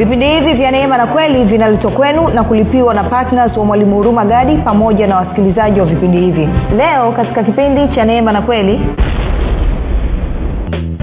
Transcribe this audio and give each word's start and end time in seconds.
vipindi 0.00 0.26
hivi 0.26 0.52
vya 0.54 0.70
neema 0.70 0.96
na 0.96 1.06
kweli 1.06 1.44
vinaletwa 1.44 1.90
kwenu 1.90 2.28
na 2.28 2.44
kulipiwa 2.44 2.94
na 2.94 3.04
ptns 3.04 3.56
wa 3.56 3.64
mwalimu 3.64 3.96
huruma 3.96 4.24
gadi 4.24 4.56
pamoja 4.56 5.06
na 5.06 5.16
wasikilizaji 5.16 5.80
wa 5.80 5.86
vipindi 5.86 6.18
hivi. 6.20 6.48
Leo 6.76 7.12
katika 7.12 7.42
kipindi 7.42 7.88
cha 7.94 8.04
neema 8.04 8.32
na 8.32 8.42
kweli. 8.42 8.80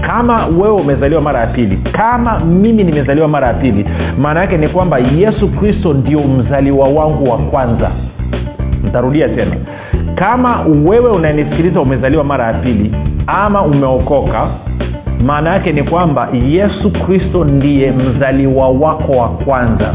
Kama 0.06 0.46
wewe 0.46 0.74
umezaliwa 0.74 1.20
mara 1.20 1.40
ya 1.40 1.46
pili 1.46 1.76
kama 1.92 2.38
mimi 2.40 2.84
nimezaliwa 2.84 3.28
mara 3.28 3.46
ya 3.48 3.54
pili 3.54 3.86
maana 4.18 4.40
yake 4.40 4.56
ni 4.56 4.68
kwamba 4.68 4.98
yesu 4.98 5.48
kristo 5.48 5.94
ndio 5.94 6.20
mzaliwa 6.20 6.88
wangu 6.88 7.30
wa 7.30 7.38
kwanza. 7.38 7.90
Ntarudia 8.84 9.28
tena. 9.28 9.56
Kama 10.14 10.60
wewe 10.84 11.10
unanisikiliza 11.10 11.80
umezaliwa 11.80 12.24
mara 12.24 12.46
ya 12.46 12.52
pili 12.54 12.94
ama 13.26 13.62
umeokoka 13.62 14.48
maana 15.26 15.50
yake 15.50 15.72
ni 15.72 15.82
kwamba 15.82 16.28
yesu 16.48 16.90
kristo 16.90 17.44
ndiye 17.44 17.92
mzaliwa 17.92 18.68
wako 18.68 19.12
wa 19.12 19.28
kwanza. 19.28 19.94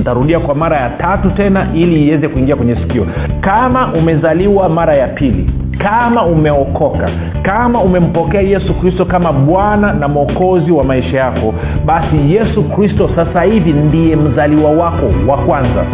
Ntarudia 0.00 0.40
kwa 0.40 0.54
mara 0.54 0.76
ya 0.76 0.90
tatu 0.90 1.30
tena 1.30 1.66
ili 1.74 2.06
iweze 2.08 2.28
kuingia 2.28 2.56
kwenye 2.56 2.76
sikio. 2.76 3.06
Kama 3.40 3.92
umezaliwa 3.94 4.68
mara 4.68 4.94
ya 4.94 5.08
pili 5.08 5.50
kama 5.78 6.22
umeokoka 6.26 7.10
kama 7.42 7.82
umempokea 7.82 8.40
yesu 8.40 8.74
kristo 8.74 9.04
kama 9.04 9.32
bwana 9.32 9.92
na 9.92 10.08
mwokozi 10.08 10.72
wa 10.72 10.84
maisha 10.84 11.16
yako 11.18 11.54
basi 11.84 12.16
yesu 12.34 12.62
kristo 12.64 13.10
sasa 13.16 13.42
hivi 13.42 13.72
ndiye 13.72 14.16
mzaliwa 14.16 14.70
wako 14.70 15.06
wa 15.28 15.36
kwanza 15.38 15.84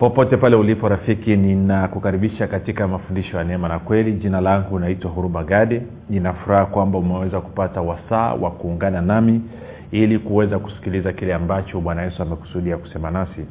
popote 0.00 0.36
pale 0.36 0.56
ulipo 0.56 0.88
rafiki 0.88 1.36
ninakukaribisha 1.36 2.46
katika 2.46 2.88
mafundisho 2.88 3.36
ya 3.36 3.44
neema 3.44 3.68
na 3.68 3.78
kweli. 3.78 4.12
Jina 4.12 4.40
langu 4.40 4.78
naitwa 4.78 5.10
huruma 5.10 5.44
gadi. 5.44 5.82
Ninafuraha 6.10 6.66
kwamba 6.66 6.98
umeweza 6.98 7.40
kupata 7.40 7.80
wasaa 7.80 8.34
wa 8.34 8.50
kuungana 8.50 9.00
nami 9.02 9.42
ili 9.90 10.18
kuweza 10.18 10.58
kusikiliza 10.58 11.12
kile 11.12 11.34
ambacho 11.34 11.80
bwana 11.80 12.02
yesu 12.02 12.22
amekusudia 12.22 12.76
kusema 12.76 13.10
nasi. 13.10 13.46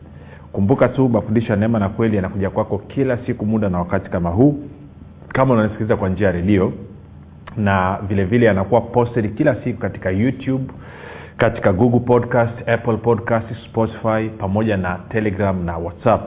Kumbuka 0.52 0.88
tu 0.88 1.10
mafundisho 1.10 1.54
ya 1.54 1.60
neema 1.60 1.80
na 1.80 1.90
kweli 1.90 2.16
yanakuja 2.16 2.50
kwako 2.50 2.78
kila 2.78 3.18
siku 3.26 3.46
muda 3.46 3.70
na 3.70 3.80
wakati 3.80 4.10
kama 4.10 4.30
huu. 4.30 4.60
Kama 5.28 5.54
unanisikiliza 5.54 5.98
kwa 5.98 6.10
njia 6.10 6.28
ya 6.28 6.34
redio 6.34 6.74
na 7.58 8.00
vile 8.08 8.26
vile 8.26 8.46
yanakuwa 8.46 8.82
posted 8.82 9.36
kila 9.36 9.56
siku 9.64 9.80
katika 9.80 10.10
youtube 10.10 10.64
katika 11.40 11.74
google 11.74 12.00
podcast 12.00 12.70
apple 12.70 12.98
podcast 12.98 13.46
spotify 13.66 14.30
pamoja 14.38 14.78
na 14.78 15.00
telegram 15.10 15.66
na 15.66 15.78
whatsapp. 15.78 16.22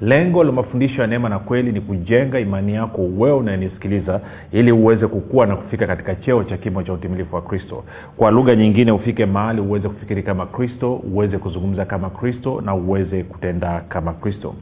lengo 0.00 0.44
la 0.44 0.52
mafundisho 0.52 1.00
ya 1.02 1.06
neema 1.06 1.28
na 1.28 1.38
kweli 1.38 1.72
ni 1.72 1.80
kujenga 1.80 2.40
imani 2.40 2.74
yako 2.74 3.02
wewe 3.18 3.36
unayenisikiliza 3.36 4.20
ili 4.52 4.72
uweze 4.72 5.06
kukua 5.06 5.46
na 5.46 5.56
kufika 5.56 5.86
katika 5.86 6.14
cheo 6.14 6.44
cha 6.44 6.56
kimo 6.56 6.82
cha 6.82 6.92
utimilifu 6.92 7.34
wa 7.34 7.42
kristo. 7.42 7.84
Kwa 8.16 8.30
lugha 8.30 8.56
nyingine 8.56 8.92
ufike 8.92 9.26
mahali 9.26 9.60
uweze 9.60 9.88
kufikiri 9.88 10.22
kama 10.22 10.46
kristo 10.46 10.94
uweze 10.94 11.38
kuzungumza 11.38 11.84
kama 11.84 12.10
kristo 12.10 12.62
na 12.64 12.74
uweze 12.74 13.22
kutenda 13.22 13.80
kama 13.88 14.12
kristo. 14.12 14.54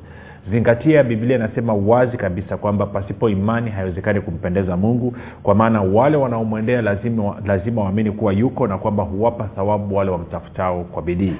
Zingatia 0.51 1.03
biblia 1.05 1.37
inasema 1.37 1.75
wazi 1.75 2.17
kabisa 2.17 2.57
kwamba 2.57 2.87
pasipo 2.87 3.29
imani 3.29 3.71
haiwezekani 3.71 4.21
kumpendeza 4.21 4.77
mungu. 4.77 5.15
Kwa 5.43 5.55
maana 5.55 5.83
wale 5.83 6.17
wanaomwendea 6.17 6.83
lazima, 6.83 7.83
waamini 7.83 8.11
kuwa 8.11 8.33
yuko 8.33 8.67
na 8.67 8.79
kwamba 8.79 9.03
huwapa 9.03 9.45
thawabu 9.45 9.95
wale 9.97 10.11
wamtafutao 10.11 10.85
kwa 10.85 11.03
bidii 11.03 11.37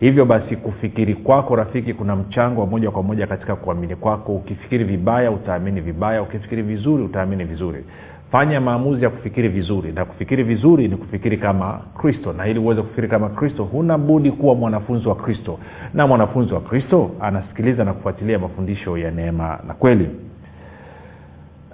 hivyo 0.00 0.24
basi 0.24 0.56
kufikiri 0.56 1.14
kwako 1.14 1.56
rafiki 1.56 1.94
kuna 1.94 2.16
mchango 2.16 2.60
wa 2.60 2.66
moja 2.66 2.90
kwa 2.90 3.02
moja 3.02 3.26
katika 3.26 3.56
kuamini 3.56 3.96
kwako. 3.96 4.34
Ukifikiri 4.34 4.84
vibaya 4.84 5.30
utaamini 5.30 5.80
vibaya. 5.80 6.22
Ukifikiri 6.22 6.62
vizuri 6.62 7.02
utaamini 7.02 7.44
vizuri. 7.44 7.84
Fanya 8.32 8.60
maamuzi 8.60 9.04
ya 9.04 9.10
kufikiri 9.10 9.48
vizuri. 9.48 9.92
Na 9.92 10.04
kufikiri 10.04 10.42
vizuri 10.42 10.88
ni 10.88 10.96
kufikiri 10.96 11.36
kama 11.36 11.80
kristo. 12.00 12.32
Na 12.32 12.46
ili 12.48 12.58
uweze 12.58 12.82
kufikiri 12.82 13.08
kama 13.08 13.28
kristo 13.28 13.64
huna 13.64 13.98
budi 13.98 14.30
kuwa 14.30 14.54
mwanafunzi 14.54 15.08
wa 15.08 15.14
kristo. 15.16 15.58
Na 15.94 16.06
mwanafunzi 16.06 16.54
wa 16.54 16.60
kristo 16.60 17.10
anasikiliza 17.20 17.84
na 17.84 17.92
kufuatilia 17.92 18.38
mafundisho 18.38 18.98
ya 18.98 19.10
neema 19.10 19.58
na 19.66 19.74
kweli 19.74 20.08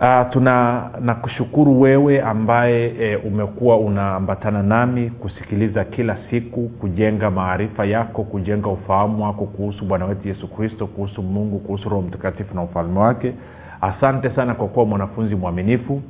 Uh, 0.04 0.30
tuna 0.30 0.84
nakushukuru 1.00 1.80
wewe 1.80 2.22
ambaye 2.22 2.94
e, 3.00 3.16
umekuwa 3.16 3.76
unaambatana 3.78 4.62
nami 4.62 5.10
kusikiliza 5.10 5.84
kila 5.84 6.16
siku 6.30 6.68
kujenga 6.68 7.30
maarifa 7.30 7.84
yako 7.84 8.22
kujenga 8.24 8.68
ufahamu 8.68 9.24
wako 9.24 9.44
kuhusu 9.44 9.84
bwana 9.84 10.04
wetu 10.04 10.28
yesu 10.28 10.48
kristo 10.48 10.86
kuhusu 10.86 11.22
mungu 11.22 11.58
kuhusu 11.58 11.88
roho 11.88 12.02
mtakatifu 12.02 12.54
na 12.54 12.62
ufalme 12.62 12.98
wake. 12.98 13.32
Asante 13.80 14.30
sana 14.30 14.54
kwa 14.54 14.68
kuwa 14.68 14.86
mwanafunzi 14.86 15.34
mwaminifu. 15.34 16.02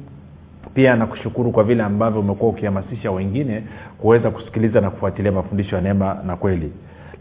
Pia 0.75 0.97
nakushukuru 0.97 1.51
kwa 1.53 1.65
vile 1.65 1.83
ambavyo 1.83 2.21
umekuwa 2.21 2.51
ukihamasisha 2.51 3.11
wengine 3.11 3.63
kuweza 3.99 4.31
kusikiliza 4.31 4.81
na 4.81 4.91
kufuatilia 4.91 5.33
mafundisho 5.33 5.77
ya 5.77 5.83
neema 5.83 6.17
na 6.27 6.37
kweli. 6.37 6.73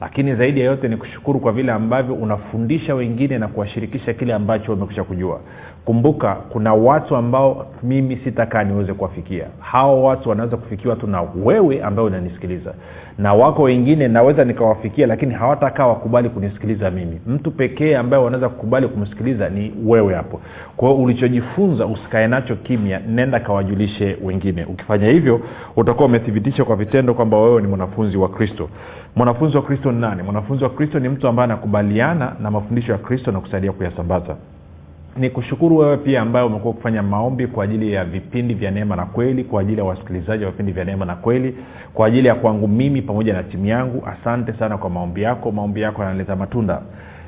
Lakini 0.01 0.35
zaidi 0.35 0.59
ya 0.59 0.65
yote 0.65 0.87
ni 0.87 0.97
kushukuru 0.97 1.39
kwa 1.39 1.51
vile 1.51 1.71
ambavyo 1.71 2.15
unafundisha 2.15 2.95
wengine 2.95 3.37
na 3.37 3.47
kuwashirikisha 3.47 4.13
kile 4.13 4.33
ambacho 4.33 4.73
umekusha 4.73 5.03
kujua 5.03 5.39
kumbuka 5.85 6.35
kuna 6.35 6.73
watu 6.73 7.15
ambao 7.15 7.65
mimi 7.83 8.17
sitakaa 8.23 8.63
niweze 8.63 8.93
kuwafikia. 8.93 9.45
Hao 9.59 10.03
watu 10.03 10.29
wanaweza 10.29 10.57
kufikiwa 10.57 10.95
tu 10.95 11.07
na 11.07 11.21
wewe 11.43 11.83
ambaye 11.83 12.07
unanisikiliza. 12.07 12.73
Na 13.17 13.33
wako 13.33 13.63
wengine 13.63 14.07
naweza 14.07 14.45
nikawafikia 14.45 15.07
lakini 15.07 15.33
hawatakaa 15.33 15.87
wakubali 15.87 16.29
kunisikiliza 16.29 16.91
mimi. 16.91 17.21
Mtu 17.27 17.51
pekee 17.51 17.95
ambaye 17.97 18.23
wanaweza 18.23 18.49
kukubali 18.49 18.87
kumsikiliza 18.87 19.49
ni 19.49 19.73
wewe 19.85 20.13
hapo. 20.15 20.41
Kwa 20.77 20.93
ulichojifunza 20.95 21.85
usikae 21.85 22.27
nacho 22.27 22.55
kimya 22.55 22.99
nenda 23.07 23.39
kawajulishe 23.39 24.17
wengine. 24.23 24.65
Ukifanya 24.65 25.07
hivyo 25.09 25.41
utakuwa 25.75 26.05
umethibitisha 26.05 26.65
kwa 26.65 26.75
vitendo 26.75 27.13
kwamba 27.13 27.37
wewe 27.41 27.61
ni 27.61 27.67
mwanafunzi 27.67 28.17
wa 28.17 28.29
kristo. 28.29 28.69
Mwanafunzi 29.15 29.57
wa 29.57 29.63
kristo 29.63 29.91
ni 29.91 30.01
nani? 30.01 30.23
Mwanafunzi 30.23 30.63
wa 30.63 30.69
kristo 30.69 30.99
ni 30.99 31.09
mtu 31.09 31.27
ambaye 31.27 31.43
anakubaliana 31.43 32.35
na 32.41 32.51
mafundisho 32.51 32.91
ya 32.91 32.97
kristo 32.97 33.31
na 33.31 33.39
kusaidia 33.39 33.71
kuyasambaza 33.71 34.35
ni 35.17 35.29
kushukuru 35.29 35.77
wewe 35.77 35.97
pia 35.97 36.21
ambaye 36.21 36.45
umekuwa 36.45 36.73
kufanya 36.73 37.03
maombi 37.03 37.47
kwa 37.47 37.63
ajili 37.63 37.93
ya 37.93 38.05
vipindi 38.05 38.53
vya 38.53 38.71
neema 38.71 38.95
na 38.95 39.05
kweli 39.05 39.43
kwa 39.43 39.61
ajili 39.61 39.77
ya 39.77 39.83
wasikilizaji 39.83 40.45
wa 40.45 40.51
vipindi 40.51 40.71
vya 40.71 40.85
neema 40.85 41.05
na 41.05 41.15
kweli 41.15 41.55
kwa 41.93 42.07
ajili 42.07 42.27
ya 42.27 42.35
kwangu 42.35 42.67
mimi 42.67 43.01
pamoja 43.01 43.33
na 43.33 43.43
timu 43.43 43.65
yangu. 43.65 44.03
Asante 44.07 44.53
sana 44.53 44.77
kwa 44.77 44.89
maombi 44.89 45.21
yako. 45.21 45.51
Maombi 45.51 45.81
yako 45.81 46.03
yanaleta 46.03 46.35
matunda 46.35 46.81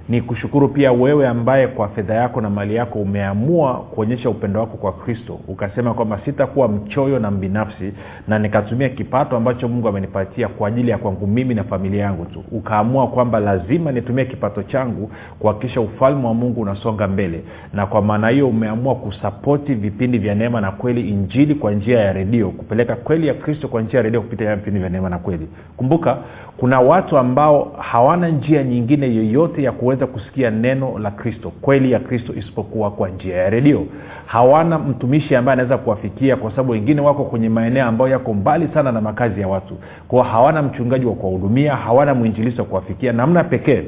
ni 0.09 0.21
kushukuru 0.21 0.67
pia 0.67 0.91
wewe 0.91 1.27
ambaye 1.27 1.67
kwa 1.67 1.87
fedha 1.87 2.13
yako 2.13 2.41
na 2.41 2.49
mali 2.49 2.75
yako 2.75 2.99
umeamua 2.99 3.73
kuonyesha 3.73 4.29
upendo 4.29 4.59
wako 4.59 4.77
kwa 4.77 4.93
kristo. 4.93 5.39
Ukasema 5.47 5.93
kwamba 5.93 6.19
sitakuwa 6.25 6.67
mchoyo 6.67 7.19
na 7.19 7.31
mbinafsi 7.31 7.93
na 8.27 8.39
nikatumia 8.39 8.89
kipato 8.89 9.37
ambacho 9.37 9.67
mungu 9.67 9.87
amenipatia 9.87 10.47
kwa 10.47 10.67
ajili 10.67 10.91
ya 10.91 10.97
kwangu 10.97 11.27
mimi 11.27 11.55
na 11.55 11.63
familia 11.63 12.03
yangu 12.03 12.25
tu. 12.25 12.43
Ukaamua 12.51 13.07
kwamba 13.07 13.39
lazima 13.39 13.91
nitumie 13.91 14.25
kipato 14.25 14.63
changu 14.63 15.11
kuhakikisha 15.39 15.81
ufalme 15.81 16.27
wa 16.27 16.33
mungu 16.33 16.61
unasonga 16.61 17.07
mbele. 17.07 17.43
Na 17.73 17.85
kwa 17.85 18.01
maana 18.01 18.29
hiyo 18.29 18.47
umeamua 18.49 18.95
kusapoti 18.95 19.73
vipindi 19.73 20.17
vya 20.17 20.35
neema 20.35 20.61
na 20.61 20.71
kweli 20.71 21.09
injili 21.09 21.55
kwa 21.55 21.71
njia 21.71 21.99
ya 21.99 22.13
redio 22.13 22.49
kupeleka 22.49 22.95
kweli 22.95 23.27
ya 23.27 23.33
kristo 23.33 23.67
kwa 23.67 23.81
njia 23.81 23.97
ya 23.99 24.03
redio 24.03 24.21
kupitia 24.21 24.55
vipindi 24.55 24.79
vya 24.79 24.89
neema 24.89 25.09
na 25.09 25.17
kweli. 25.17 25.47
Kumbuka 25.77 26.17
kuna 26.57 26.79
watu 26.79 27.17
ambao 27.17 27.71
hawana 27.79 28.29
njia 28.29 28.63
nyingine 28.63 29.15
yoyote 29.15 29.63
ya 29.63 29.71
kuweza 29.71 30.07
kusikia 30.07 30.51
neno 30.51 30.99
la 30.99 31.11
kristo 31.11 31.51
kweli 31.61 31.91
ya 31.91 31.99
kristo 31.99 32.33
isipokuwa 32.37 32.91
kwa 32.91 33.09
njia 33.09 33.35
ya 33.37 33.49
redio. 33.49 33.85
Hawana 34.25 34.79
mtumishi 34.79 35.35
ambaye 35.35 35.53
anaweza 35.53 35.77
kuwafikia 35.77 36.35
kwa 36.35 36.51
sababu 36.51 36.71
wengine 36.71 37.01
wako 37.01 37.23
kwenye 37.23 37.49
maeneo 37.49 37.85
ambayo 37.85 38.11
yako 38.11 38.33
mbali 38.33 38.67
sana 38.73 38.91
na 38.91 39.01
makazi 39.01 39.41
ya 39.41 39.47
watu. 39.47 39.77
Kwao 40.07 40.23
hawana 40.23 40.61
mchungaji 40.61 41.05
wa 41.05 41.13
kuwahudumia 41.13 41.75
hawana 41.75 42.13
mwinjilisi 42.15 42.59
wa 42.61 42.65
kuwafikia. 42.67 43.13
Namna 43.13 43.43
pekee 43.43 43.83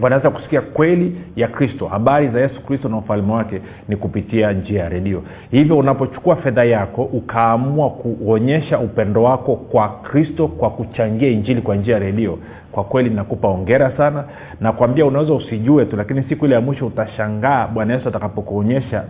wanaweza 0.00 0.30
kusikia 0.30 0.60
kweli 0.60 1.16
ya 1.36 1.48
kristo. 1.48 1.86
Habari 1.86 2.28
za 2.28 2.40
yesu 2.40 2.60
kristo 2.60 2.88
na 2.88 2.96
ufalme 2.96 3.32
wake 3.32 3.60
ni 3.88 3.96
kupitia 3.96 4.52
njia 4.52 4.82
ya 4.82 4.88
redio. 4.88 5.22
Hivyo 5.50 5.78
unapochukua 5.78 6.36
fedha 6.36 6.64
yako 6.64 7.02
ukaamua 7.04 7.90
kuonyesha 7.90 8.78
upendo 8.78 9.22
wako 9.22 9.56
kwa 9.56 9.88
kristo 9.88 10.48
kwa 10.48 10.70
kuchangia 10.70 11.28
injili 11.28 11.60
kwa 11.62 11.76
njia 11.76 11.94
ya 11.94 12.00
redio 12.00 12.38
kwa 12.72 12.84
kweli 12.84 13.10
nakupa 13.10 13.48
ongera 13.48 13.96
sana. 13.96 14.24
Nakwambia 14.60 15.06
unaweza 15.06 15.34
usijue 15.34 15.84
tu 15.84 15.96
lakini 15.96 16.22
siku 16.28 16.44
ile 16.46 16.54
ya 16.54 16.60
mwisho 16.60 16.86
utashangaa 16.86 17.66
bwana 17.66 17.94
yesu 17.94 18.08
atakapokuonyesha 18.08 19.04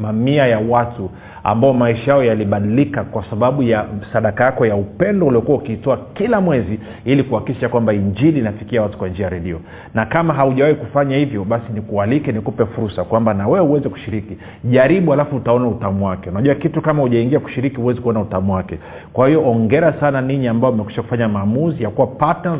mamia 0.00 0.46
ya 0.46 0.58
watu 0.68 1.10
ambao 1.44 1.72
maisha 1.72 2.10
yao 2.10 2.24
yalibadilika 2.24 3.04
kwa 3.04 3.24
sababu 3.30 3.62
ya 3.62 3.84
sadaka 4.12 4.44
yako 4.44 4.66
ya 4.66 4.76
upendo 4.76 5.26
uliokuwa 5.26 5.58
ukiitoa 5.58 5.98
kila 6.14 6.40
mwezi 6.40 6.78
ili 7.04 7.22
kuhakikisha 7.22 7.68
kwamba 7.68 7.92
injili 7.92 8.38
inafikia 8.38 8.82
watu 8.82 8.98
kwa 8.98 9.08
njia 9.08 9.24
ya 9.24 9.30
redio. 9.30 9.60
Na 9.94 10.06
kama 10.06 10.34
haujawahi 10.34 10.74
kufanya 10.74 11.16
hivyo 11.16 11.44
basi 11.44 11.72
nikualike 11.74 12.32
nikupe 12.32 12.66
fursa 12.66 13.04
kwamba 13.04 13.34
na 13.34 13.48
wewe 13.48 13.66
uweze 13.66 13.88
kushiriki. 13.88 14.36
Jaribu 14.64 15.12
alafu 15.12 15.36
utaona 15.36 15.68
utamu 15.68 16.06
wake. 16.06 16.30
Unajua 16.30 16.54
kitu 16.54 16.82
kama 16.82 17.02
ujaingia 17.02 17.40
kushiriki 17.40 17.76
huwezi 17.76 18.00
kuona 18.00 18.20
utamu 18.20 18.54
wake. 18.54 18.78
Kwa 19.12 19.28
hiyo 19.28 19.50
ongera 19.50 19.92
sana 20.00 20.20
ninyi 20.20 20.48
ambao 20.48 20.72
mmekusha 20.72 21.02
kufanya 21.02 21.28
maamuzi 21.28 21.82
ya 21.82 21.90
kuwa 21.90 22.06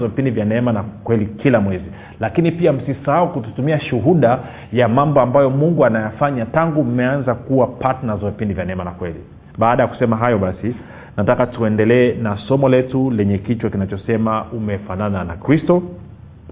wa 0.03 0.09
vipindi 0.09 0.31
vya 0.31 0.45
neema 0.45 0.73
na 0.73 0.83
kweli 0.83 1.27
kila 1.27 1.61
mwezi. 1.61 1.85
Lakini 2.21 2.53
pia 2.53 2.73
msisahau 2.73 3.33
kututumia 3.33 3.81
shuhuda 3.81 4.39
ya 4.73 4.89
mambo 4.89 5.21
ambayo 5.21 5.51
mungu 5.51 5.85
anayafanya 5.85 6.47
tangu 6.47 6.85
mmeanza 6.85 7.35
kuwa 7.35 7.67
partners 7.67 8.23
wa 8.23 8.31
vipindi 8.31 8.55
vya 8.55 8.65
neema 8.65 8.85
na 8.85 8.91
kweli. 8.91 9.21
Baada 9.59 9.83
ya 9.83 9.89
kusema 9.89 10.17
hayo 10.17 10.39
basi 10.39 10.75
nataka 11.17 11.47
tuendelee 11.47 12.15
na 12.15 12.37
somo 12.37 12.69
letu 12.69 13.11
lenye 13.11 13.39
kichwa 13.39 13.71
kinachosema 13.71 14.45
umefanana 14.53 15.25
na 15.25 15.37
kristo. 15.37 15.83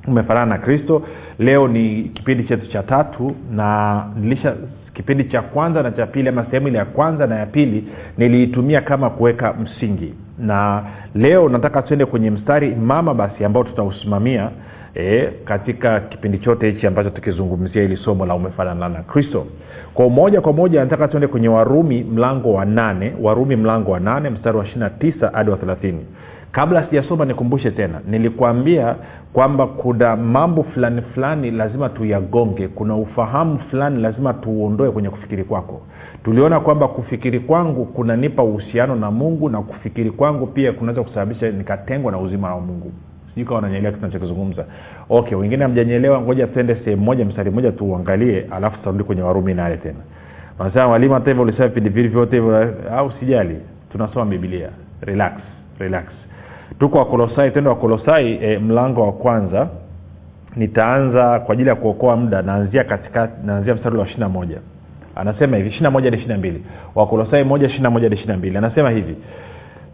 Umefanana 0.06 0.46
na 0.46 0.58
kristo. 0.58 1.02
Leo 1.38 1.68
ni 1.68 2.02
kipindi 2.02 2.44
chetu 2.44 2.66
cha 2.66 2.82
tatu 2.82 3.36
na 3.52 4.04
nilisha 4.16 4.54
kipindi 4.94 5.24
cha 5.24 5.42
kwanza 5.42 5.82
na 5.82 5.90
cha 5.90 6.06
pili 6.06 6.28
ama 6.28 6.44
sehemu 6.44 6.68
ile 6.68 6.78
ya 6.78 6.84
kwanza 6.84 7.26
na 7.26 7.36
ya 7.36 7.46
pili 7.46 7.84
niliitumia 8.18 8.80
kama 8.80 9.10
kuweka 9.10 9.52
msingi. 9.52 10.14
Na 10.38 10.82
leo 11.14 11.48
nataka 11.48 11.82
tuende 11.82 12.04
kwenye 12.06 12.30
mstari 12.30 12.74
mama 12.74 13.14
basi 13.14 13.44
ambao 13.44 13.64
tutausimamia 13.64 14.50
e, 14.94 15.28
katika 15.44 16.00
kipindi 16.00 16.38
chote 16.38 16.70
hichi 16.70 16.86
ambacho 16.86 17.10
tukizungumzia 17.10 17.82
hili 17.82 17.96
somo 17.96 18.26
la 18.26 18.34
umefanana 18.34 18.88
na 18.88 19.02
kristo. 19.02 19.46
Kwa 19.94 20.08
moja 20.08 20.40
kwa 20.40 20.52
moja 20.52 20.80
nataka 20.80 21.08
tuende 21.08 21.26
kwenye 21.26 21.48
warumi 21.48 22.04
mlango 22.04 22.52
wa 22.52 22.64
nane 22.64 23.12
warumi 23.22 23.56
mlango 23.56 23.90
wa 23.90 24.00
nane 24.00 24.30
mstari 24.30 24.58
wa 24.58 24.64
ishiri 24.64 24.80
na 24.80 24.90
tisa 24.90 25.30
hadi 25.34 25.50
wa 25.50 25.56
thelathini 25.56 26.06
kabla 26.52 26.86
sijasoma 26.86 27.24
nikumbushe 27.24 27.70
tena 27.70 28.00
nilikuambia 28.08 28.96
kwamba 29.32 29.66
kuna 29.66 30.16
mambo 30.16 30.62
fulani 30.62 31.02
fulani 31.02 31.50
lazima 31.50 31.88
tuyagonge. 31.88 32.68
Kuna 32.68 32.96
ufahamu 32.96 33.58
fulani 33.58 34.02
lazima 34.02 34.34
tuuondoe 34.34 34.90
kwenye 34.90 35.10
kufikiri 35.10 35.44
kwako. 35.44 35.80
Tuliona 36.24 36.60
kwamba 36.60 36.88
kufikiri 36.88 37.40
kwangu 37.40 37.84
kunanipa 37.84 38.42
uhusiano 38.42 38.94
na 38.96 39.10
mungu 39.10 39.48
na 39.48 39.62
kufikiri 39.62 40.10
kwangu 40.10 40.46
pia 40.46 40.72
kunaweza 40.72 41.02
kusababisha 41.02 41.50
nikatengwa 41.50 42.12
na 42.12 42.18
uzima 42.18 42.54
wa 42.54 42.60
mungu. 42.60 42.92
Sijui 43.28 43.44
kawa 43.48 43.60
nanyeelea 43.60 43.92
kitu 43.92 44.06
nachokizungumza 44.06 44.64
okay 45.08 45.34
wengine 45.38 45.62
hamjanyelewa 45.62 46.20
ngoja 46.20 46.46
tuende 46.46 46.74
sehemu 46.84 47.02
moja 47.02 47.24
mstari 47.24 47.50
mmoja 47.50 47.72
tuuangalie 47.72 48.46
alafu 48.50 48.76
tutarudi 48.78 49.04
kwenye 49.04 49.22
warumi 49.22 49.54
nane 49.54 49.76
tena. 49.76 49.98
Wanasema 50.58 50.88
mwalimu 50.88 51.14
hata 51.14 51.30
hivyo 51.30 51.42
ulisema 51.42 51.68
vipindi 51.68 51.90
vili 51.90 52.08
vyote 52.08 52.36
hivyo 52.36 52.74
au 52.96 53.12
sijali 53.20 53.56
tunasoma 53.92 54.24
bibilia 54.26 54.68
relax 55.02 55.32
relax 55.78 56.04
tuko 56.78 56.98
wakolosai 56.98 57.50
tendo 57.50 57.70
wakolosai 57.70 58.38
e, 58.42 58.58
mlango 58.58 59.02
wa 59.06 59.12
kwanza. 59.12 59.68
Nitaanza 60.56 61.40
kwa 61.40 61.52
ajili 61.52 61.68
ya 61.68 61.74
kuokoa 61.74 62.16
muda 62.16 62.42
naanzia 62.42 62.84
katika 62.84 63.28
naanzia 63.44 63.74
mstari 63.74 63.96
wa 63.98 64.04
ishiri 64.04 64.20
na 64.20 64.28
moja. 64.28 64.58
Anasema 65.16 65.56
hivi 65.56 65.68
ishiri 65.68 65.82
na 65.84 65.90
moja 65.90 66.04
hadi 66.06 66.16
ishiri 66.16 66.32
na 66.32 66.38
mbili. 66.38 66.64
Wakolosai 66.94 67.44
moja 67.44 67.66
ishiri 67.66 67.82
na 67.82 67.90
moja 67.90 68.04
hadi 68.04 68.14
ishiri 68.14 68.32
na 68.32 68.36
mbili. 68.38 68.56
Anasema 68.58 68.90
hivi 68.90 69.16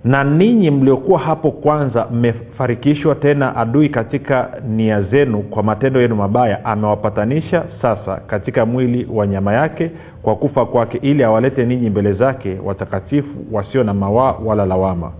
na 0.04 0.24
ninyi 0.24 0.70
mliokuwa 0.70 1.18
hapo 1.20 1.50
kwanza 1.50 2.06
mmefarikishwa 2.10 3.14
tena 3.14 3.56
adui 3.56 3.88
katika 3.88 4.50
nia 4.68 5.02
zenu 5.02 5.38
kwa 5.42 5.62
matendo 5.62 6.00
yenu 6.00 6.16
mabaya 6.16 6.64
amewapatanisha 6.64 7.64
sasa 7.82 8.16
katika 8.16 8.66
mwili 8.66 9.08
wa 9.12 9.26
nyama 9.26 9.52
yake 9.52 9.90
kwa 10.22 10.36
kufa 10.36 10.66
kwake 10.66 10.98
ili 11.02 11.24
awalete 11.24 11.64
ninyi 11.66 11.90
mbele 11.90 12.12
zake 12.12 12.58
watakatifu 12.64 13.28
wasio 13.52 13.84
na 13.84 13.94
mawaa 13.94 14.34
wala 14.44 14.66
lawama 14.66 15.12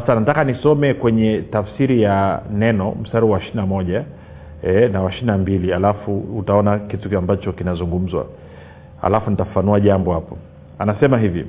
sasa 0.00 0.14
nataka 0.14 0.44
nisome 0.44 0.94
kwenye 0.94 1.42
tafsiri 1.50 2.02
ya 2.02 2.40
neno 2.52 2.94
mstari 3.02 3.26
wa 3.26 3.38
ishiri 3.38 3.56
na 3.56 3.66
moja 3.66 4.04
e, 4.62 4.88
na 4.88 5.02
wa 5.02 5.10
ishiri 5.10 5.26
na 5.26 5.38
mbili 5.38 5.72
alafu 5.72 6.18
utaona 6.18 6.78
kitu 6.78 7.18
ambacho 7.18 7.52
kinazungumzwa. 7.52 8.26
Alafu 9.02 9.30
nitafanua 9.30 9.80
jambo 9.80 10.12
hapo. 10.12 10.38
Anasema 10.78 11.18
hivi 11.18 11.46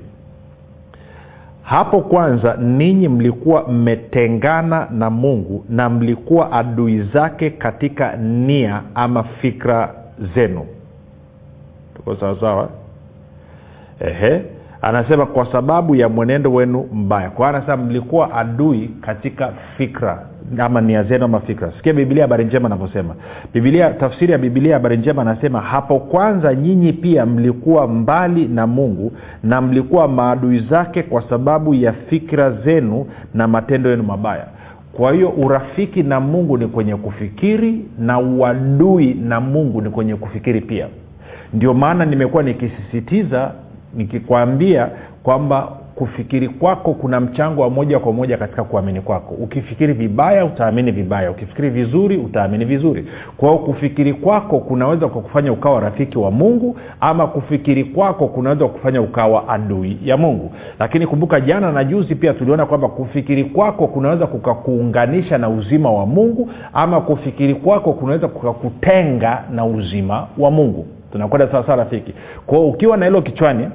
hapo 1.63 2.01
kwanza 2.01 2.55
ninyi 2.57 3.07
mlikuwa 3.07 3.67
mmetengana 3.67 4.87
na 4.91 5.09
mungu 5.09 5.65
na 5.69 5.89
mlikuwa 5.89 6.51
adui 6.51 7.01
zake 7.03 7.49
katika 7.49 8.15
nia 8.17 8.81
ama 8.95 9.23
fikra 9.23 9.93
zenu. 10.35 10.65
Tuko 11.95 12.15
sawasawa 12.15 12.69
ehe 13.99 14.41
anasema 14.83 15.25
kwa 15.25 15.51
sababu 15.51 15.95
ya 15.95 16.09
mwenendo 16.09 16.53
wenu 16.53 16.85
mbaya. 16.93 17.29
Kwa 17.29 17.49
anasema 17.49 17.77
mlikuwa 17.77 18.33
adui 18.33 18.89
katika 19.01 19.53
fikra 19.77 20.25
ama 20.57 20.81
nia 20.81 21.03
zenu 21.03 21.25
ama 21.25 21.39
fikra. 21.39 21.71
Sikia 21.77 21.93
bibilia 21.93 22.23
habari 22.23 22.45
njema 22.45 22.65
anavyosema 22.65 23.15
bibilia 23.53 23.89
tafsiri 23.89 24.31
ya 24.31 24.37
bibilia 24.37 24.73
habari 24.73 24.97
njema 24.97 25.21
anasema 25.21 25.61
hapo 25.61 25.99
kwanza 25.99 26.55
nyinyi 26.55 26.93
pia 26.93 27.25
mlikuwa 27.25 27.87
mbali 27.87 28.45
na 28.45 28.67
mungu 28.67 29.11
na 29.43 29.61
mlikuwa 29.61 30.07
maadui 30.07 30.59
zake 30.59 31.03
kwa 31.03 31.21
sababu 31.29 31.73
ya 31.73 31.93
fikra 31.93 32.51
zenu 32.51 33.05
na 33.33 33.47
matendo 33.47 33.89
yenu 33.89 34.03
mabaya. 34.03 34.45
Kwa 34.97 35.11
hiyo 35.13 35.29
urafiki 35.29 36.03
na 36.03 36.19
mungu 36.19 36.57
ni 36.57 36.67
kwenye 36.67 36.95
kufikiri 36.95 37.85
na 37.99 38.19
uadui 38.19 39.13
na 39.13 39.41
mungu 39.41 39.81
ni 39.81 39.89
kwenye 39.89 40.15
kufikiri 40.15 40.61
pia. 40.61 40.87
Ndio 41.53 41.73
maana 41.73 42.05
nimekuwa 42.05 42.43
nikisisitiza 42.43 43.51
nikikwambia 43.95 44.89
kwamba 45.23 45.69
kufikiri 45.95 46.47
kwako 46.49 46.93
kuna 46.93 47.19
mchango 47.19 47.61
wa 47.61 47.69
moja 47.69 47.99
kwa 47.99 48.13
moja 48.13 48.37
katika 48.37 48.63
kuamini 48.63 49.01
kwako. 49.01 49.33
Ukifikiri 49.35 49.93
vibaya 49.93 50.45
utaamini 50.45 50.91
vibaya. 50.91 51.31
Ukifikiri 51.31 51.69
vizuri 51.69 52.17
utaamini 52.17 52.65
vizuri. 52.65 53.05
Kwa 53.37 53.57
kufikiri 53.57 54.13
kwako 54.13 54.59
kunaweza 54.59 55.07
kukufanya 55.07 55.51
ukawa 55.51 55.79
rafiki 55.79 56.17
wa 56.17 56.31
mungu 56.31 56.77
ama 56.99 57.27
kufikiri 57.27 57.83
kwako 57.83 58.27
kunaweza 58.27 58.67
kufanya 58.67 59.01
ukawa 59.01 59.47
adui 59.49 59.97
ya 60.05 60.17
mungu. 60.17 60.51
Lakini 60.79 61.07
kumbuka 61.07 61.41
jana 61.41 61.71
na 61.71 61.83
juzi 61.83 62.15
pia 62.15 62.33
tuliona 62.33 62.65
kwamba 62.65 62.87
kufikiri 62.87 63.43
kwako 63.43 63.87
kunaweza 63.87 64.27
kukakuunganisha 64.27 65.37
na 65.37 65.49
uzima 65.49 65.91
wa 65.91 66.05
mungu 66.05 66.49
ama 66.73 67.01
kufikiri 67.01 67.55
kwako 67.55 67.93
kunaweza 67.93 68.27
kukakutenga 68.27 69.43
na 69.51 69.65
uzima 69.65 70.27
wa 70.37 70.51
mungu 70.51 70.85
tunakwenda 71.13 71.47
sawasawa 71.51 71.77
rafiki. 71.77 72.13
Kwao 72.45 72.67
ukiwa 72.67 72.97
na 72.97 73.05
hilo 73.05 73.21
kichwani 73.21 73.67